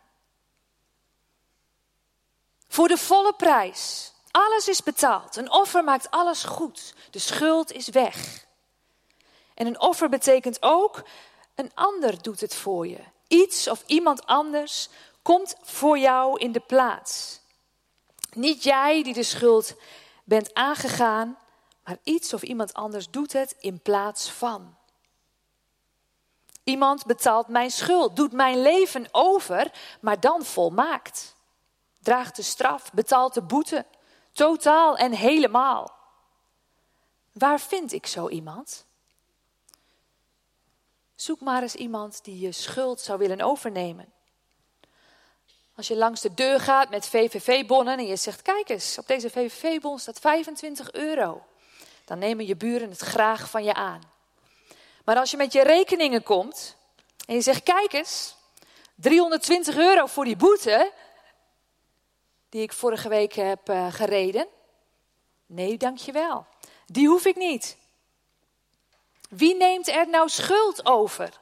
Voor 2.76 2.88
de 2.88 2.96
volle 2.96 3.32
prijs. 3.32 4.12
Alles 4.30 4.68
is 4.68 4.82
betaald. 4.82 5.36
Een 5.36 5.50
offer 5.50 5.84
maakt 5.84 6.10
alles 6.10 6.44
goed. 6.44 6.94
De 7.10 7.18
schuld 7.18 7.72
is 7.72 7.88
weg. 7.88 8.46
En 9.54 9.66
een 9.66 9.80
offer 9.80 10.08
betekent 10.08 10.56
ook, 10.60 11.02
een 11.54 11.70
ander 11.74 12.22
doet 12.22 12.40
het 12.40 12.54
voor 12.54 12.86
je. 12.86 12.98
Iets 13.28 13.68
of 13.68 13.82
iemand 13.86 14.26
anders 14.26 14.88
komt 15.22 15.56
voor 15.62 15.98
jou 15.98 16.38
in 16.38 16.52
de 16.52 16.60
plaats. 16.60 17.40
Niet 18.32 18.62
jij 18.62 19.02
die 19.02 19.14
de 19.14 19.22
schuld 19.22 19.74
bent 20.24 20.54
aangegaan, 20.54 21.38
maar 21.84 21.98
iets 22.02 22.32
of 22.32 22.42
iemand 22.42 22.74
anders 22.74 23.10
doet 23.10 23.32
het 23.32 23.56
in 23.58 23.80
plaats 23.80 24.30
van. 24.30 24.76
Iemand 26.64 27.06
betaalt 27.06 27.48
mijn 27.48 27.70
schuld, 27.70 28.16
doet 28.16 28.32
mijn 28.32 28.62
leven 28.62 29.08
over, 29.12 29.72
maar 30.00 30.20
dan 30.20 30.44
volmaakt. 30.44 31.35
Draagt 32.06 32.36
de 32.36 32.42
straf, 32.42 32.92
betaalt 32.92 33.34
de 33.34 33.42
boete, 33.42 33.84
totaal 34.32 34.96
en 34.96 35.12
helemaal. 35.12 35.94
Waar 37.32 37.60
vind 37.60 37.92
ik 37.92 38.06
zo 38.06 38.28
iemand? 38.28 38.86
Zoek 41.14 41.40
maar 41.40 41.62
eens 41.62 41.74
iemand 41.74 42.24
die 42.24 42.38
je 42.38 42.52
schuld 42.52 43.00
zou 43.00 43.18
willen 43.18 43.40
overnemen. 43.40 44.12
Als 45.74 45.88
je 45.88 45.96
langs 45.96 46.20
de 46.20 46.34
deur 46.34 46.60
gaat 46.60 46.90
met 46.90 47.06
VVV-bonnen 47.06 47.98
en 47.98 48.06
je 48.06 48.16
zegt: 48.16 48.42
Kijk 48.42 48.68
eens, 48.68 48.98
op 48.98 49.06
deze 49.06 49.30
VVV-bon 49.30 49.98
staat 49.98 50.18
25 50.18 50.92
euro. 50.92 51.46
Dan 52.04 52.18
nemen 52.18 52.46
je 52.46 52.56
buren 52.56 52.90
het 52.90 53.00
graag 53.00 53.50
van 53.50 53.64
je 53.64 53.74
aan. 53.74 54.00
Maar 55.04 55.16
als 55.16 55.30
je 55.30 55.36
met 55.36 55.52
je 55.52 55.62
rekeningen 55.62 56.22
komt 56.22 56.76
en 57.26 57.34
je 57.34 57.40
zegt: 57.40 57.62
Kijk 57.62 57.92
eens, 57.92 58.36
320 58.94 59.76
euro 59.76 60.06
voor 60.06 60.24
die 60.24 60.36
boete 60.36 60.92
die 62.48 62.62
ik 62.62 62.72
vorige 62.72 63.08
week 63.08 63.32
heb 63.32 63.70
uh, 63.70 63.92
gereden. 63.92 64.46
Nee, 65.46 65.76
dankjewel. 65.76 66.46
Die 66.86 67.08
hoef 67.08 67.24
ik 67.24 67.36
niet. 67.36 67.76
Wie 69.28 69.56
neemt 69.56 69.88
er 69.88 70.08
nou 70.08 70.28
schuld 70.28 70.86
over? 70.86 71.40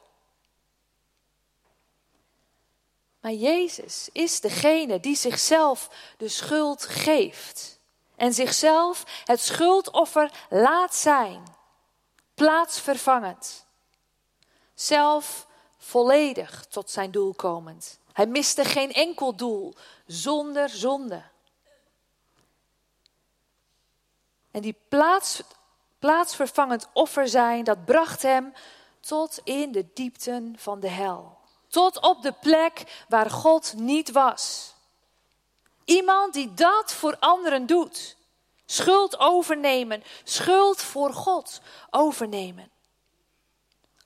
Maar 3.19 3.33
Jezus 3.33 4.09
is 4.11 4.39
degene 4.39 4.99
die 4.99 5.15
zichzelf 5.15 5.89
de 6.17 6.27
schuld 6.27 6.83
geeft 6.83 7.79
en 8.15 8.33
zichzelf 8.33 9.03
het 9.25 9.39
schuldoffer 9.39 10.31
laat 10.49 10.95
zijn, 10.95 11.43
plaatsvervangend, 12.33 13.65
zelf 14.73 15.47
volledig 15.77 16.65
tot 16.69 16.89
zijn 16.89 17.11
doel 17.11 17.33
komend. 17.33 17.99
Hij 18.13 18.25
miste 18.27 18.65
geen 18.65 18.93
enkel 18.93 19.35
doel 19.35 19.73
zonder 20.05 20.69
zonde. 20.69 21.23
En 24.51 24.61
die 24.61 24.75
plaats, 24.87 25.41
plaatsvervangend 25.99 26.87
offer 26.93 27.27
zijn, 27.27 27.63
dat 27.63 27.85
bracht 27.85 28.21
hem 28.21 28.53
tot 28.99 29.39
in 29.43 29.71
de 29.71 29.85
diepten 29.93 30.55
van 30.57 30.79
de 30.79 30.89
hel. 30.89 31.37
Tot 31.67 32.01
op 32.01 32.21
de 32.21 32.31
plek 32.31 33.03
waar 33.09 33.29
God 33.29 33.73
niet 33.73 34.11
was. 34.11 34.73
Iemand 35.85 36.33
die 36.33 36.53
dat 36.53 36.93
voor 36.93 37.17
anderen 37.19 37.65
doet. 37.65 38.17
Schuld 38.65 39.19
overnemen, 39.19 40.03
schuld 40.23 40.81
voor 40.81 41.13
God 41.13 41.61
overnemen. 41.89 42.71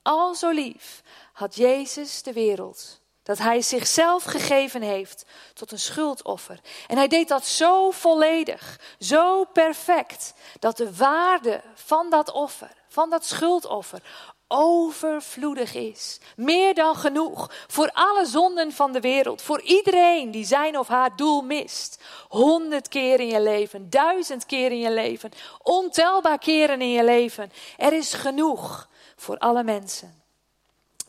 Al 0.02 0.34
zo 0.34 0.50
lief 0.50 1.02
had 1.32 1.54
Jezus 1.54 2.22
de 2.22 2.32
wereld 2.32 2.99
dat 3.30 3.38
hij 3.38 3.62
zichzelf 3.62 4.22
gegeven 4.24 4.82
heeft 4.82 5.24
tot 5.54 5.72
een 5.72 5.78
schuldoffer. 5.78 6.60
En 6.86 6.96
hij 6.96 7.08
deed 7.08 7.28
dat 7.28 7.46
zo 7.46 7.90
volledig, 7.90 8.80
zo 8.98 9.44
perfect, 9.44 10.34
dat 10.58 10.76
de 10.76 10.96
waarde 10.96 11.60
van 11.74 12.10
dat 12.10 12.30
offer, 12.32 12.70
van 12.88 13.10
dat 13.10 13.24
schuldoffer, 13.24 14.02
overvloedig 14.48 15.74
is. 15.74 16.18
Meer 16.36 16.74
dan 16.74 16.96
genoeg 16.96 17.50
voor 17.68 17.90
alle 17.92 18.26
zonden 18.26 18.72
van 18.72 18.92
de 18.92 19.00
wereld. 19.00 19.42
Voor 19.42 19.60
iedereen 19.60 20.30
die 20.30 20.44
zijn 20.44 20.78
of 20.78 20.88
haar 20.88 21.16
doel 21.16 21.42
mist. 21.42 22.02
Honderd 22.28 22.88
keer 22.88 23.20
in 23.20 23.28
je 23.28 23.40
leven, 23.40 23.90
duizend 23.90 24.46
keer 24.46 24.70
in 24.70 24.80
je 24.80 24.92
leven, 24.92 25.30
ontelbaar 25.62 26.38
keren 26.38 26.80
in 26.80 26.90
je 26.90 27.04
leven. 27.04 27.52
Er 27.76 27.92
is 27.92 28.12
genoeg 28.12 28.88
voor 29.16 29.38
alle 29.38 29.62
mensen. 29.62 30.22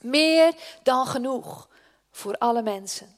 Meer 0.02 0.54
dan 0.84 1.06
genoeg 1.06 1.70
voor 2.12 2.38
alle 2.38 2.62
mensen. 2.62 3.18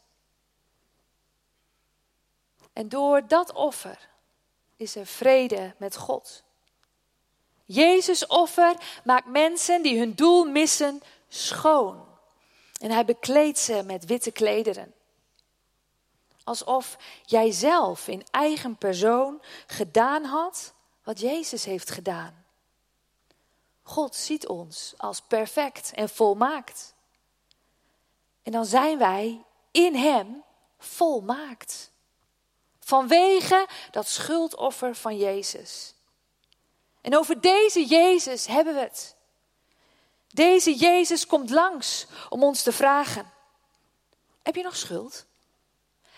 En 2.74 2.90
door 2.90 3.28
dat 3.28 3.54
offer 3.54 4.10
is 4.76 4.96
er 4.96 5.06
vrede 5.06 5.76
met 5.78 5.96
God. 5.96 6.44
Jezus 7.66 8.28
offer 8.28 8.76
maakt 9.04 9.28
mensen 9.28 9.82
die 9.82 10.00
hun 10.00 10.14
doel 10.14 10.46
missen 10.46 11.02
schoon. 11.28 12.06
En 12.80 12.92
hij 12.92 13.06
bekleedt 13.06 13.60
ze 13.60 13.84
met 13.86 14.06
witte 14.06 14.32
klederen. 14.32 14.94
Alsof 16.44 16.98
jij 17.26 17.52
zelf 17.52 18.08
in 18.08 18.26
eigen 18.32 18.76
persoon 18.78 19.42
gedaan 19.68 20.24
had 20.24 20.74
wat 21.04 21.20
Jezus 21.20 21.66
heeft 21.66 21.92
gedaan. 21.92 22.46
God 23.84 24.16
ziet 24.16 24.48
ons 24.48 24.94
als 24.98 25.22
perfect 25.22 25.92
en 25.94 26.10
volmaakt. 26.10 26.93
En 28.44 28.52
dan 28.52 28.66
zijn 28.66 28.98
wij 28.98 29.44
in 29.72 29.96
Hem 29.96 30.44
volmaakt. 30.78 31.92
Vanwege 32.80 33.68
dat 33.92 34.08
schuldoffer 34.08 34.96
van 34.96 35.18
Jezus. 35.18 35.94
En 37.02 37.18
over 37.18 37.42
deze 37.42 37.86
Jezus 37.86 38.48
hebben 38.48 38.74
we 38.74 38.80
het. 38.80 39.16
Deze 40.28 40.76
Jezus 40.76 41.26
komt 41.26 41.50
langs 41.50 42.08
om 42.30 42.44
ons 42.44 42.64
te 42.64 42.72
vragen: 42.72 43.32
Heb 44.44 44.56
je 44.56 44.64
nog 44.64 44.76
schuld? 44.76 45.26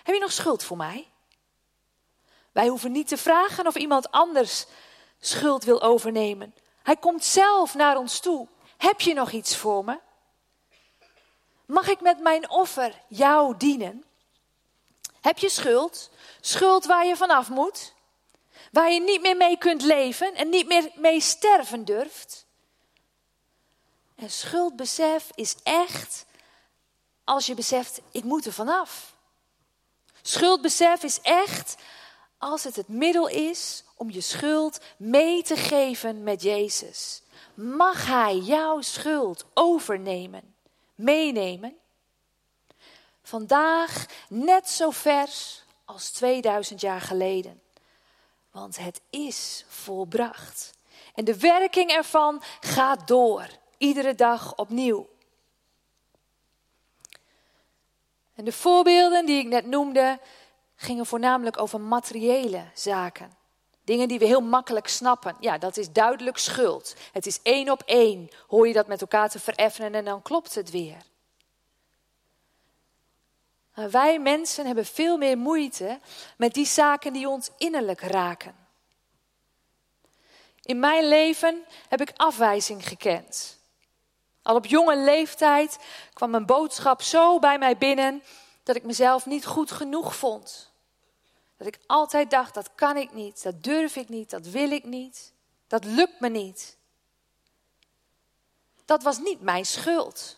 Heb 0.04 0.16
je 0.16 0.22
nog 0.22 0.32
schuld 0.32 0.64
voor 0.64 0.78
mij? 0.78 1.08
Wij 2.52 2.68
hoeven 2.68 2.92
niet 2.92 3.08
te 3.08 3.18
vragen 3.18 3.68
of 3.68 3.76
iemand 3.76 4.12
anders 4.12 4.66
schuld 5.20 5.64
wil 5.64 5.82
overnemen. 5.82 6.56
Hij 6.84 6.96
komt 6.96 7.24
zelf 7.24 7.74
naar 7.74 7.98
ons 7.98 8.20
toe. 8.20 8.48
Heb 8.78 9.02
je 9.02 9.14
nog 9.14 9.32
iets 9.32 9.58
voor 9.58 9.86
me? 9.86 10.00
Mag 11.66 11.88
ik 11.88 12.02
met 12.02 12.20
mijn 12.20 12.50
offer 12.50 13.02
jou 13.08 13.58
dienen? 13.58 14.04
Heb 15.22 15.38
je 15.38 15.50
schuld? 15.50 16.10
Schuld 16.42 16.86
waar 16.86 17.06
je 17.06 17.16
vanaf 17.16 17.50
moet? 17.50 17.94
Waar 18.72 18.92
je 18.92 19.02
niet 19.02 19.22
meer 19.22 19.38
mee 19.38 19.58
kunt 19.58 19.82
leven 19.82 20.36
en 20.36 20.50
niet 20.50 20.68
meer 20.68 20.92
mee 20.96 21.22
sterven 21.22 21.86
durft? 21.86 22.46
En 24.16 24.30
schuldbesef 24.30 25.30
is 25.36 25.56
echt 25.64 26.26
als 27.26 27.46
je 27.46 27.54
beseft, 27.54 28.02
ik 28.12 28.24
moet 28.24 28.46
er 28.46 28.54
vanaf. 28.54 29.16
Schuldbesef 30.22 31.04
is 31.04 31.22
echt 31.22 31.76
als 32.38 32.64
het 32.64 32.76
het 32.76 32.88
middel 32.88 33.28
is 33.28 33.84
om 33.96 34.12
je 34.12 34.22
schuld 34.22 34.80
mee 34.98 35.44
te 35.44 35.56
geven 35.56 36.24
met 36.24 36.42
Jezus. 36.42 37.22
Mag 37.54 38.06
Hij 38.06 38.38
jouw 38.38 38.82
schuld 38.82 39.46
overnemen, 39.54 40.55
meenemen? 40.96 41.78
Vandaag 43.24 44.06
net 44.30 44.70
zo 44.70 44.90
vers 44.90 45.64
als 45.86 46.12
2000 46.12 46.82
jaar 46.82 47.02
geleden. 47.02 47.62
Want 48.52 48.78
het 48.78 49.02
is 49.10 49.66
volbracht. 49.68 50.74
En 51.14 51.26
de 51.26 51.38
werking 51.38 51.92
ervan 51.92 52.42
gaat 52.60 53.08
door, 53.08 53.48
iedere 53.78 54.16
dag 54.16 54.56
opnieuw. 54.56 55.10
En 58.36 58.46
de 58.46 58.52
voorbeelden 58.52 59.26
die 59.26 59.40
ik 59.40 59.48
net 59.48 59.66
noemde, 59.66 60.20
gingen 60.76 61.06
voornamelijk 61.06 61.60
over 61.60 61.82
materiële 61.82 62.66
zaken. 62.74 63.38
Dingen 63.86 64.08
die 64.08 64.20
we 64.20 64.26
heel 64.26 64.42
makkelijk 64.42 64.88
snappen. 64.88 65.36
Ja, 65.40 65.58
dat 65.58 65.78
is 65.78 65.92
duidelijk 65.92 66.38
schuld. 66.38 66.96
Het 67.12 67.26
is 67.26 67.40
één 67.42 67.70
op 67.70 67.82
één. 67.86 68.30
Hoor 68.48 68.68
je 68.68 68.74
dat 68.74 68.88
met 68.88 69.02
elkaar 69.02 69.30
te 69.30 69.40
vereffenen 69.40 69.96
en 69.96 70.06
dan 70.06 70.22
klopt 70.22 70.56
het 70.56 70.72
weer. 70.72 70.98
Wij 73.74 74.20
mensen 74.20 74.66
hebben 74.66 74.86
veel 74.86 75.18
meer 75.18 75.38
moeite 75.38 76.00
met 76.38 76.54
die 76.54 76.66
zaken 76.66 77.14
die 77.14 77.30
ons 77.30 77.50
innerlijk 77.58 78.02
raken. 78.02 78.56
In 80.62 80.80
mijn 80.80 81.08
leven 81.08 81.66
heb 81.90 82.02
ik 82.02 82.14
afwijzing 82.16 82.88
gekend. 82.88 83.58
Al 84.42 84.56
op 84.56 84.66
jonge 84.66 84.98
leeftijd 84.98 85.78
kwam 86.14 86.36
een 86.36 86.46
boodschap 86.46 87.02
zo 87.02 87.40
bij 87.40 87.58
mij 87.58 87.78
binnen 87.78 88.24
dat 88.64 88.76
ik 88.76 88.84
mezelf 88.84 89.26
niet 89.26 89.46
goed 89.46 89.72
genoeg 89.72 90.16
vond. 90.16 90.74
Dat 91.58 91.68
ik 91.68 91.80
altijd 91.86 92.30
dacht, 92.30 92.54
dat 92.54 92.70
kan 92.76 92.98
ik 92.98 93.14
niet, 93.14 93.44
dat 93.44 93.64
durf 93.64 93.96
ik 93.96 94.10
niet, 94.10 94.30
dat 94.30 94.46
wil 94.46 94.72
ik 94.72 94.84
niet, 94.84 95.34
dat 95.68 95.86
lukt 95.86 96.20
me 96.20 96.30
niet. 96.30 96.78
Dat 98.86 99.04
was 99.04 99.18
niet 99.18 99.42
mijn 99.42 99.66
schuld. 99.66 100.38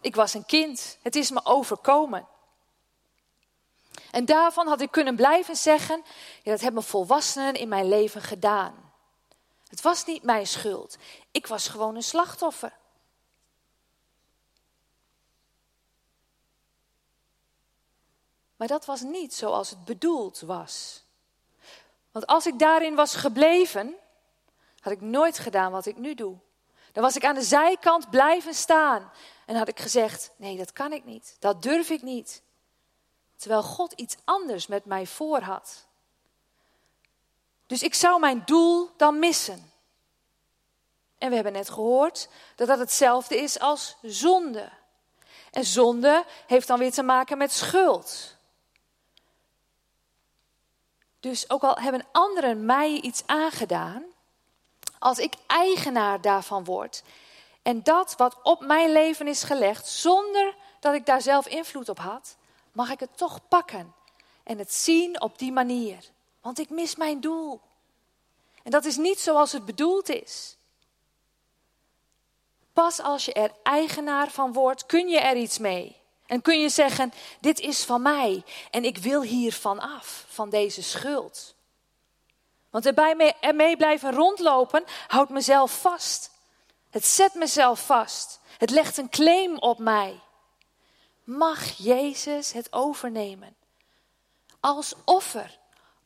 Ik 0.00 0.14
was 0.14 0.34
een 0.34 0.46
kind, 0.46 0.98
het 1.02 1.16
is 1.16 1.30
me 1.30 1.44
overkomen. 1.44 2.26
En 4.10 4.24
daarvan 4.24 4.66
had 4.66 4.80
ik 4.80 4.90
kunnen 4.90 5.16
blijven 5.16 5.56
zeggen, 5.56 6.02
ja, 6.42 6.50
dat 6.50 6.60
hebben 6.60 6.82
volwassenen 6.82 7.54
in 7.54 7.68
mijn 7.68 7.88
leven 7.88 8.22
gedaan. 8.22 8.92
Het 9.68 9.80
was 9.80 10.04
niet 10.04 10.22
mijn 10.22 10.46
schuld. 10.46 10.96
Ik 11.30 11.46
was 11.46 11.68
gewoon 11.68 11.96
een 11.96 12.02
slachtoffer. 12.02 12.72
Maar 18.60 18.68
dat 18.68 18.84
was 18.84 19.00
niet 19.00 19.34
zoals 19.34 19.70
het 19.70 19.84
bedoeld 19.84 20.40
was. 20.40 21.04
Want 22.10 22.26
als 22.26 22.46
ik 22.46 22.58
daarin 22.58 22.94
was 22.94 23.14
gebleven, 23.14 23.94
had 24.80 24.92
ik 24.92 25.00
nooit 25.00 25.38
gedaan 25.38 25.72
wat 25.72 25.86
ik 25.86 25.96
nu 25.96 26.14
doe. 26.14 26.36
Dan 26.92 27.02
was 27.02 27.16
ik 27.16 27.24
aan 27.24 27.34
de 27.34 27.42
zijkant 27.42 28.10
blijven 28.10 28.54
staan 28.54 29.12
en 29.46 29.56
had 29.56 29.68
ik 29.68 29.80
gezegd: 29.80 30.30
nee, 30.36 30.56
dat 30.56 30.72
kan 30.72 30.92
ik 30.92 31.04
niet, 31.04 31.36
dat 31.38 31.62
durf 31.62 31.90
ik 31.90 32.02
niet. 32.02 32.42
Terwijl 33.36 33.62
God 33.62 33.92
iets 33.92 34.16
anders 34.24 34.66
met 34.66 34.84
mij 34.84 35.06
voor 35.06 35.40
had. 35.40 35.86
Dus 37.66 37.82
ik 37.82 37.94
zou 37.94 38.20
mijn 38.20 38.42
doel 38.44 38.90
dan 38.96 39.18
missen. 39.18 39.72
En 41.18 41.28
we 41.28 41.34
hebben 41.34 41.52
net 41.52 41.70
gehoord 41.70 42.28
dat 42.56 42.68
dat 42.68 42.78
hetzelfde 42.78 43.36
is 43.36 43.58
als 43.58 43.96
zonde. 44.02 44.70
En 45.50 45.64
zonde 45.64 46.24
heeft 46.46 46.66
dan 46.66 46.78
weer 46.78 46.92
te 46.92 47.02
maken 47.02 47.38
met 47.38 47.52
schuld. 47.52 48.38
Dus 51.20 51.50
ook 51.50 51.62
al 51.62 51.76
hebben 51.76 52.06
anderen 52.12 52.64
mij 52.64 53.00
iets 53.00 53.22
aangedaan, 53.26 54.04
als 54.98 55.18
ik 55.18 55.34
eigenaar 55.46 56.20
daarvan 56.20 56.64
word 56.64 57.02
en 57.62 57.82
dat 57.82 58.14
wat 58.16 58.36
op 58.42 58.60
mijn 58.60 58.92
leven 58.92 59.28
is 59.28 59.42
gelegd, 59.42 59.86
zonder 59.86 60.54
dat 60.80 60.94
ik 60.94 61.06
daar 61.06 61.22
zelf 61.22 61.46
invloed 61.46 61.88
op 61.88 61.98
had, 61.98 62.36
mag 62.72 62.90
ik 62.90 63.00
het 63.00 63.16
toch 63.16 63.48
pakken 63.48 63.94
en 64.42 64.58
het 64.58 64.72
zien 64.72 65.20
op 65.20 65.38
die 65.38 65.52
manier. 65.52 66.10
Want 66.40 66.58
ik 66.58 66.70
mis 66.70 66.96
mijn 66.96 67.20
doel. 67.20 67.60
En 68.62 68.70
dat 68.70 68.84
is 68.84 68.96
niet 68.96 69.20
zoals 69.20 69.52
het 69.52 69.64
bedoeld 69.64 70.08
is. 70.08 70.56
Pas 72.72 73.00
als 73.00 73.24
je 73.24 73.32
er 73.32 73.52
eigenaar 73.62 74.30
van 74.30 74.52
wordt, 74.52 74.86
kun 74.86 75.08
je 75.08 75.18
er 75.18 75.36
iets 75.36 75.58
mee. 75.58 75.99
En 76.30 76.42
kun 76.42 76.60
je 76.60 76.68
zeggen, 76.68 77.12
dit 77.40 77.60
is 77.60 77.84
van 77.84 78.02
mij 78.02 78.44
en 78.70 78.84
ik 78.84 78.98
wil 78.98 79.22
hiervan 79.22 79.80
af, 79.80 80.24
van 80.28 80.50
deze 80.50 80.82
schuld. 80.82 81.54
Want 82.70 82.86
erbij 82.86 83.36
ermee 83.40 83.76
blijven 83.76 84.12
rondlopen 84.12 84.84
houdt 85.06 85.30
mezelf 85.30 85.80
vast. 85.80 86.30
Het 86.90 87.06
zet 87.06 87.34
mezelf 87.34 87.86
vast. 87.86 88.40
Het 88.58 88.70
legt 88.70 88.96
een 88.96 89.08
claim 89.08 89.58
op 89.58 89.78
mij. 89.78 90.20
Mag 91.24 91.76
Jezus 91.76 92.52
het 92.52 92.72
overnemen? 92.72 93.56
Als 94.60 94.94
offer, 95.04 95.58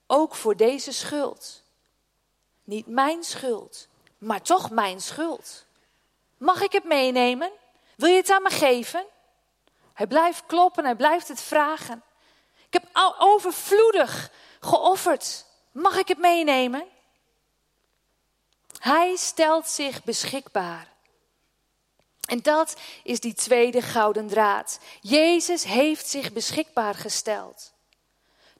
ook 0.07 0.35
voor 0.35 0.57
deze 0.57 0.93
schuld. 0.93 1.63
Niet 2.65 2.87
mijn 2.87 3.25
schuld, 3.25 3.89
maar 4.19 4.43
toch 4.43 4.71
mijn 4.71 5.01
schuld. 5.01 5.65
Mag 6.37 6.61
ik 6.61 6.73
het 6.73 6.85
meenemen? 6.85 7.51
Wil 7.97 8.09
je 8.09 8.17
het 8.17 8.31
aan 8.31 8.43
me 8.43 8.51
geven? 8.51 9.13
Hij 9.95 10.07
blijft 10.07 10.47
kloppen, 10.47 10.85
hij 10.85 10.97
blijft 10.97 11.29
het 11.29 11.41
vragen. 11.41 12.03
Ik 12.67 12.73
heb 12.73 12.89
al 12.93 13.15
overvloedig 13.19 14.31
geofferd. 14.61 15.47
Mag 15.73 15.97
ik 15.97 16.09
het 16.09 16.19
meenemen? 16.19 16.85
Hij 18.79 19.17
stelt 19.17 19.69
zich 19.69 20.05
beschikbaar. 20.05 20.93
En 22.25 22.43
dat 22.43 22.75
is 23.03 23.21
die 23.21 23.35
tweede 23.35 23.83
gouden 23.83 24.27
draad. 24.27 24.79
Jezus 25.01 25.65
heeft 25.65 26.07
zich 26.09 26.33
beschikbaar 26.33 26.95
gesteld. 26.95 27.73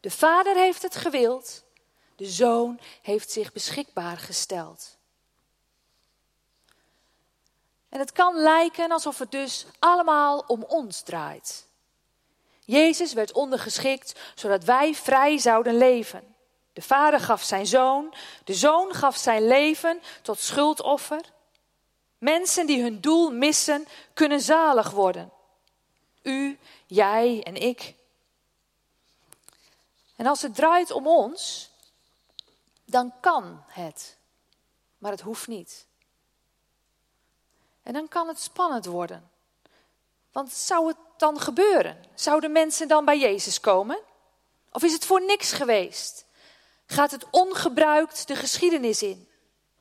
De 0.01 0.11
Vader 0.11 0.57
heeft 0.57 0.83
het 0.83 0.97
gewild, 0.97 1.65
de 2.17 2.27
Zoon 2.27 2.81
heeft 3.03 3.31
zich 3.31 3.53
beschikbaar 3.53 4.19
gesteld. 4.19 4.97
En 7.95 8.01
het 8.01 8.13
kan 8.13 8.37
lijken 8.37 8.91
alsof 8.91 9.19
het 9.19 9.31
dus 9.31 9.67
allemaal 9.79 10.45
om 10.47 10.63
ons 10.63 11.03
draait. 11.03 11.67
Jezus 12.65 13.13
werd 13.13 13.33
ondergeschikt 13.33 14.21
zodat 14.35 14.65
wij 14.65 14.95
vrij 14.95 15.39
zouden 15.39 15.77
leven. 15.77 16.35
De 16.73 16.83
vader 16.83 17.21
gaf 17.21 17.43
zijn 17.43 17.67
zoon, 17.67 18.15
de 18.45 18.55
zoon 18.55 18.95
gaf 18.95 19.17
zijn 19.17 19.47
leven 19.47 20.01
tot 20.23 20.39
schuldoffer. 20.39 21.21
Mensen 22.19 22.67
die 22.67 22.83
hun 22.83 23.01
doel 23.01 23.31
missen, 23.31 23.87
kunnen 24.15 24.41
zalig 24.41 24.91
worden. 24.91 25.33
U, 26.23 26.59
jij 26.87 27.43
en 27.43 27.57
ik. 27.57 27.95
En 30.17 30.27
als 30.27 30.43
het 30.43 30.55
draait 30.55 30.91
om 30.91 31.07
ons, 31.07 31.71
dan 32.85 33.13
kan 33.21 33.65
het. 33.67 34.17
Maar 34.99 35.11
het 35.11 35.21
hoeft 35.21 35.47
niet. 35.47 35.87
En 37.85 37.93
dan 37.93 38.09
kan 38.09 38.29
het 38.29 38.41
spannend 38.41 38.85
worden. 38.85 39.31
Want 40.33 40.53
zou 40.53 40.89
het 40.89 40.97
dan 41.17 41.41
gebeuren? 41.41 42.05
Zouden 42.15 42.53
mensen 42.53 42.89
dan 42.89 43.05
bij 43.05 43.19
Jezus 43.19 43.61
komen? 43.61 43.99
Of 44.73 44.83
is 44.83 44.93
het 44.93 45.07
voor 45.07 45.25
niks 45.25 45.53
geweest? 45.53 46.25
Gaat 46.87 47.11
het 47.11 47.27
ongebruikt 47.31 48.27
de 48.27 48.37
geschiedenis 48.37 49.03
in? 49.03 49.29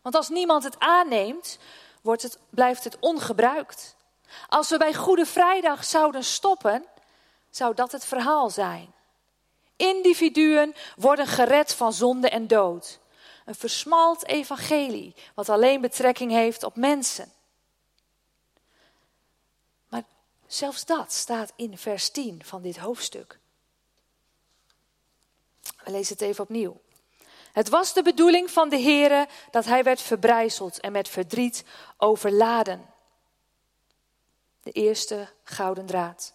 Want 0.02 0.16
als 0.16 0.30
niemand 0.30 0.64
het 0.64 0.80
aanneemt, 0.80 1.58
wordt 2.02 2.22
het, 2.22 2.38
blijft 2.50 2.84
het 2.84 2.98
ongebruikt. 3.00 3.96
Als 4.50 4.70
we 4.70 4.78
bij 4.78 4.94
Goede 4.94 5.26
Vrijdag 5.26 5.86
zouden 5.86 6.24
stoppen, 6.24 6.86
zou 7.50 7.76
dat 7.76 7.92
het 7.92 8.06
verhaal 8.06 8.50
zijn. 8.50 8.94
Individuen 9.76 10.76
worden 10.96 11.28
gered 11.28 11.74
van 11.74 11.94
zonde 11.94 12.30
en 12.30 12.48
dood. 12.48 13.00
Een 13.46 13.56
versmalt 13.56 14.26
evangelie, 14.26 15.16
wat 15.36 15.50
alleen 15.50 15.82
betrekking 15.82 16.32
heeft 16.32 16.64
op 16.64 16.76
mensen. 16.76 17.32
Maar 19.90 20.04
zelfs 20.54 20.86
dat 20.86 21.14
staat 21.14 21.54
in 21.56 21.78
vers 21.78 22.10
10 22.10 22.42
van 22.46 22.62
dit 22.62 22.78
hoofdstuk. 22.78 23.40
We 25.84 25.92
lezen 25.92 26.14
het 26.14 26.22
even 26.22 26.44
opnieuw. 26.44 26.82
Het 27.52 27.70
was 27.70 27.94
de 27.94 28.02
bedoeling 28.02 28.52
van 28.52 28.70
de 28.70 28.80
Heere 28.80 29.28
dat 29.52 29.66
hij 29.66 29.84
werd 29.84 30.02
verbrijzeld 30.02 30.80
en 30.80 30.92
met 30.92 31.10
verdriet 31.10 31.64
overladen. 31.98 32.86
De 34.64 34.72
eerste 34.72 35.28
gouden 35.44 35.86
draad. 35.86 36.34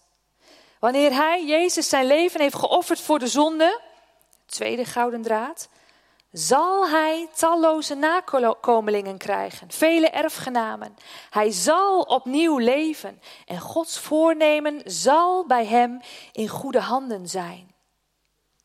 Wanneer 0.78 1.12
hij, 1.12 1.46
Jezus, 1.46 1.88
zijn 1.88 2.06
leven 2.06 2.40
heeft 2.40 2.54
geofferd 2.54 3.00
voor 3.00 3.18
de 3.18 3.26
zonde, 3.26 3.80
tweede 4.46 4.84
gouden 4.84 5.22
draad, 5.22 5.68
zal 6.32 6.88
hij 6.88 7.28
talloze 7.34 7.94
nakomelingen 7.94 9.18
krijgen, 9.18 9.70
vele 9.70 10.08
erfgenamen. 10.08 10.96
Hij 11.30 11.50
zal 11.50 12.00
opnieuw 12.00 12.58
leven 12.58 13.20
en 13.46 13.60
Gods 13.60 13.98
voornemen 13.98 14.82
zal 14.84 15.46
bij 15.46 15.66
hem 15.66 16.00
in 16.32 16.48
goede 16.48 16.80
handen 16.80 17.28
zijn. 17.28 17.74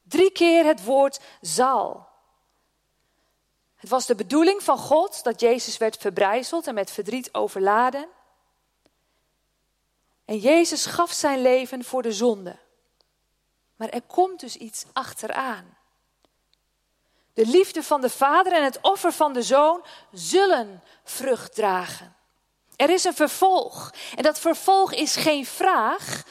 Drie 0.03 0.31
keer 0.31 0.65
het 0.65 0.83
woord 0.83 1.19
zal. 1.41 2.07
Het 3.75 3.89
was 3.89 4.05
de 4.05 4.15
bedoeling 4.15 4.63
van 4.63 4.77
God 4.77 5.23
dat 5.23 5.39
Jezus 5.39 5.77
werd 5.77 5.97
verbrijzeld 5.97 6.67
en 6.67 6.73
met 6.73 6.91
verdriet 6.91 7.33
overladen. 7.33 8.07
En 10.25 10.37
Jezus 10.37 10.85
gaf 10.85 11.11
zijn 11.11 11.41
leven 11.41 11.83
voor 11.83 12.01
de 12.01 12.11
zonde. 12.11 12.59
Maar 13.75 13.89
er 13.89 14.01
komt 14.01 14.39
dus 14.39 14.55
iets 14.55 14.85
achteraan. 14.93 15.77
De 17.33 17.45
liefde 17.45 17.83
van 17.83 18.01
de 18.01 18.09
Vader 18.09 18.53
en 18.53 18.63
het 18.63 18.79
offer 18.81 19.11
van 19.11 19.33
de 19.33 19.41
Zoon 19.41 19.83
zullen 20.11 20.83
vrucht 21.03 21.55
dragen. 21.55 22.15
Er 22.75 22.89
is 22.89 23.03
een 23.03 23.13
vervolg. 23.13 23.93
En 24.15 24.23
dat 24.23 24.39
vervolg 24.39 24.93
is 24.93 25.15
geen 25.15 25.45
vraag. 25.45 26.23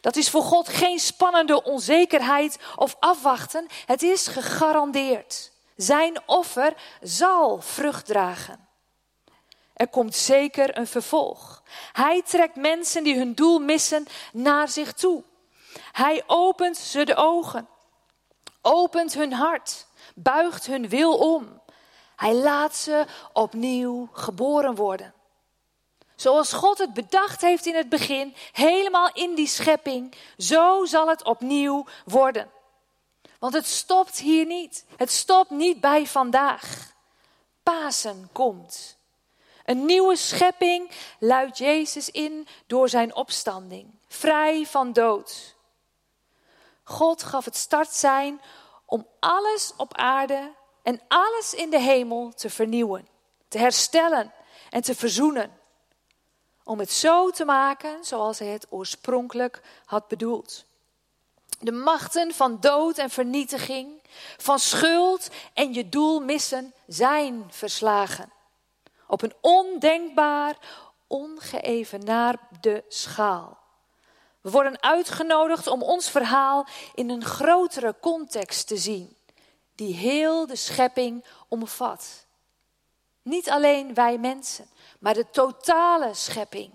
Dat 0.00 0.16
is 0.16 0.30
voor 0.30 0.42
God 0.42 0.68
geen 0.68 0.98
spannende 0.98 1.62
onzekerheid 1.62 2.58
of 2.76 2.96
afwachten. 2.98 3.66
Het 3.86 4.02
is 4.02 4.26
gegarandeerd. 4.26 5.52
Zijn 5.76 6.20
offer 6.26 6.74
zal 7.00 7.60
vrucht 7.60 8.06
dragen. 8.06 8.68
Er 9.74 9.88
komt 9.88 10.14
zeker 10.14 10.78
een 10.78 10.86
vervolg. 10.86 11.62
Hij 11.92 12.22
trekt 12.22 12.56
mensen 12.56 13.04
die 13.04 13.16
hun 13.16 13.34
doel 13.34 13.58
missen 13.58 14.06
naar 14.32 14.68
zich 14.68 14.92
toe. 14.92 15.24
Hij 15.92 16.22
opent 16.26 16.76
ze 16.76 17.04
de 17.04 17.14
ogen, 17.14 17.68
opent 18.62 19.14
hun 19.14 19.32
hart, 19.32 19.86
buigt 20.22 20.66
hun 20.66 20.88
wil 20.88 21.16
om. 21.16 21.60
Hij 22.16 22.34
laat 22.34 22.76
ze 22.76 23.06
opnieuw 23.32 24.08
geboren 24.12 24.74
worden. 24.74 25.14
Zoals 26.14 26.52
God 26.52 26.78
het 26.78 26.94
bedacht 26.94 27.40
heeft 27.40 27.66
in 27.66 27.74
het 27.74 27.88
begin, 27.88 28.34
helemaal 28.52 29.10
in 29.12 29.34
die 29.34 29.46
schepping, 29.46 30.14
zo 30.36 30.84
zal 30.84 31.08
het 31.08 31.24
opnieuw 31.24 31.86
worden. 32.04 32.50
Want 33.38 33.54
het 33.54 33.66
stopt 33.66 34.18
hier 34.18 34.46
niet. 34.46 34.84
Het 34.96 35.10
stopt 35.10 35.50
niet 35.50 35.80
bij 35.80 36.06
vandaag. 36.06 36.92
Pasen 37.62 38.28
komt. 38.32 38.96
Een 39.64 39.84
nieuwe 39.84 40.16
schepping 40.16 40.90
luidt 41.18 41.58
Jezus 41.58 42.10
in 42.10 42.46
door 42.66 42.88
zijn 42.88 43.14
opstanding, 43.14 43.98
vrij 44.08 44.66
van 44.66 44.92
dood. 44.92 45.56
God 46.82 47.22
gaf 47.22 47.44
het 47.44 47.56
start 47.56 47.90
zijn 47.90 48.40
om 48.90 49.06
alles 49.20 49.72
op 49.76 49.96
aarde 49.96 50.52
en 50.82 51.00
alles 51.08 51.54
in 51.54 51.70
de 51.70 51.80
hemel 51.80 52.32
te 52.34 52.50
vernieuwen, 52.50 53.08
te 53.48 53.58
herstellen 53.58 54.32
en 54.70 54.82
te 54.82 54.94
verzoenen. 54.94 55.58
Om 56.64 56.78
het 56.78 56.92
zo 56.92 57.30
te 57.30 57.44
maken 57.44 58.04
zoals 58.04 58.38
hij 58.38 58.48
het 58.48 58.66
oorspronkelijk 58.70 59.62
had 59.84 60.08
bedoeld. 60.08 60.64
De 61.60 61.72
machten 61.72 62.34
van 62.34 62.60
dood 62.60 62.98
en 62.98 63.10
vernietiging, 63.10 64.02
van 64.36 64.58
schuld 64.58 65.28
en 65.54 65.74
je 65.74 65.88
doel 65.88 66.20
missen, 66.20 66.74
zijn 66.86 67.44
verslagen. 67.48 68.32
Op 69.06 69.22
een 69.22 69.34
ondenkbaar, 69.40 70.58
ongeëvenaarde 71.06 72.84
schaal. 72.88 73.58
We 74.48 74.54
worden 74.54 74.82
uitgenodigd 74.82 75.66
om 75.66 75.82
ons 75.82 76.10
verhaal 76.10 76.66
in 76.94 77.10
een 77.10 77.24
grotere 77.24 77.94
context 78.00 78.66
te 78.66 78.76
zien, 78.76 79.16
die 79.74 79.94
heel 79.94 80.46
de 80.46 80.56
schepping 80.56 81.24
omvat. 81.48 82.26
Niet 83.22 83.50
alleen 83.50 83.94
wij 83.94 84.18
mensen, 84.18 84.68
maar 84.98 85.14
de 85.14 85.30
totale 85.30 86.14
schepping. 86.14 86.72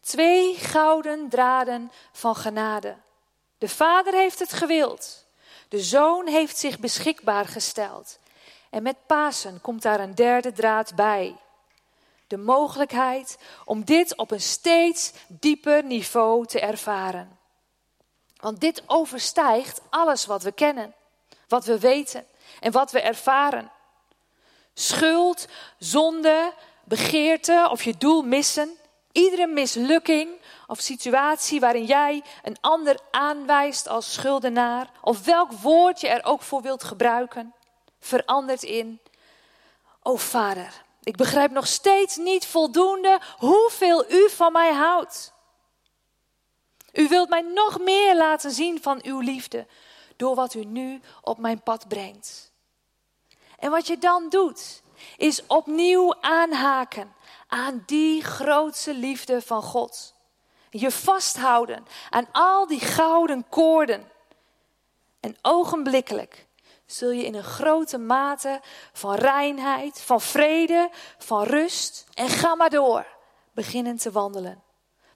Twee 0.00 0.54
gouden 0.54 1.28
draden 1.28 1.92
van 2.12 2.36
genade. 2.36 2.96
De 3.58 3.68
Vader 3.68 4.12
heeft 4.12 4.38
het 4.38 4.52
gewild. 4.52 5.24
De 5.68 5.80
Zoon 5.80 6.26
heeft 6.26 6.56
zich 6.56 6.78
beschikbaar 6.78 7.46
gesteld. 7.46 8.18
En 8.70 8.82
met 8.82 9.06
Pasen 9.06 9.60
komt 9.60 9.82
daar 9.82 10.00
een 10.00 10.14
derde 10.14 10.52
draad 10.52 10.94
bij. 10.94 11.36
De 12.34 12.40
mogelijkheid 12.40 13.38
om 13.64 13.84
dit 13.84 14.16
op 14.16 14.30
een 14.30 14.40
steeds 14.40 15.12
dieper 15.28 15.84
niveau 15.84 16.46
te 16.46 16.60
ervaren. 16.60 17.38
Want 18.36 18.60
dit 18.60 18.82
overstijgt 18.86 19.80
alles 19.90 20.26
wat 20.26 20.42
we 20.42 20.52
kennen, 20.52 20.94
wat 21.48 21.64
we 21.64 21.78
weten 21.78 22.26
en 22.60 22.72
wat 22.72 22.92
we 22.92 23.00
ervaren. 23.00 23.70
Schuld, 24.72 25.46
zonde, 25.78 26.52
begeerte 26.84 27.68
of 27.70 27.82
je 27.82 27.96
doel 27.96 28.22
missen, 28.22 28.76
iedere 29.12 29.46
mislukking 29.46 30.30
of 30.66 30.80
situatie 30.80 31.60
waarin 31.60 31.84
jij 31.84 32.22
een 32.42 32.56
ander 32.60 32.98
aanwijst 33.10 33.88
als 33.88 34.12
schuldenaar, 34.12 34.90
of 35.00 35.24
welk 35.24 35.52
woord 35.52 36.00
je 36.00 36.08
er 36.08 36.24
ook 36.24 36.42
voor 36.42 36.62
wilt 36.62 36.84
gebruiken, 36.84 37.54
verandert 38.00 38.62
in: 38.62 39.00
O 40.02 40.16
Vader, 40.16 40.82
ik 41.04 41.16
begrijp 41.16 41.50
nog 41.50 41.66
steeds 41.66 42.16
niet 42.16 42.46
voldoende 42.46 43.20
hoeveel 43.36 44.10
u 44.12 44.30
van 44.30 44.52
mij 44.52 44.72
houdt. 44.72 45.32
U 46.92 47.08
wilt 47.08 47.28
mij 47.28 47.40
nog 47.40 47.80
meer 47.80 48.16
laten 48.16 48.50
zien 48.50 48.82
van 48.82 49.00
uw 49.02 49.20
liefde 49.20 49.66
door 50.16 50.34
wat 50.34 50.54
u 50.54 50.64
nu 50.64 51.00
op 51.20 51.38
mijn 51.38 51.62
pad 51.62 51.88
brengt. 51.88 52.52
En 53.58 53.70
wat 53.70 53.86
je 53.86 53.98
dan 53.98 54.28
doet, 54.28 54.82
is 55.16 55.46
opnieuw 55.46 56.14
aanhaken 56.20 57.14
aan 57.46 57.82
die 57.86 58.22
grootste 58.22 58.94
liefde 58.94 59.42
van 59.42 59.62
God. 59.62 60.14
Je 60.70 60.90
vasthouden 60.90 61.86
aan 62.10 62.26
al 62.32 62.66
die 62.66 62.80
gouden 62.80 63.48
koorden. 63.48 64.10
En 65.20 65.36
ogenblikkelijk 65.42 66.46
zul 66.86 67.10
je 67.10 67.24
in 67.24 67.34
een 67.34 67.44
grote 67.44 67.98
mate 67.98 68.60
van 68.92 69.14
reinheid, 69.14 70.00
van 70.00 70.20
vrede, 70.20 70.90
van 71.18 71.42
rust 71.42 72.06
en 72.14 72.28
ga 72.28 72.54
maar 72.54 72.70
door 72.70 73.06
beginnen 73.52 73.96
te 73.96 74.10
wandelen. 74.10 74.62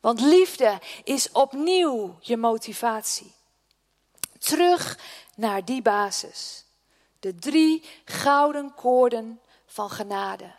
Want 0.01 0.21
liefde 0.21 0.79
is 1.05 1.33
opnieuw 1.33 2.17
je 2.21 2.37
motivatie. 2.37 3.35
Terug 4.39 4.99
naar 5.37 5.65
die 5.65 5.83
basis. 5.83 6.65
De 7.21 7.35
drie 7.35 7.85
gouden 8.05 8.75
koorden 8.75 9.41
van 9.67 9.91
genade. 9.91 10.55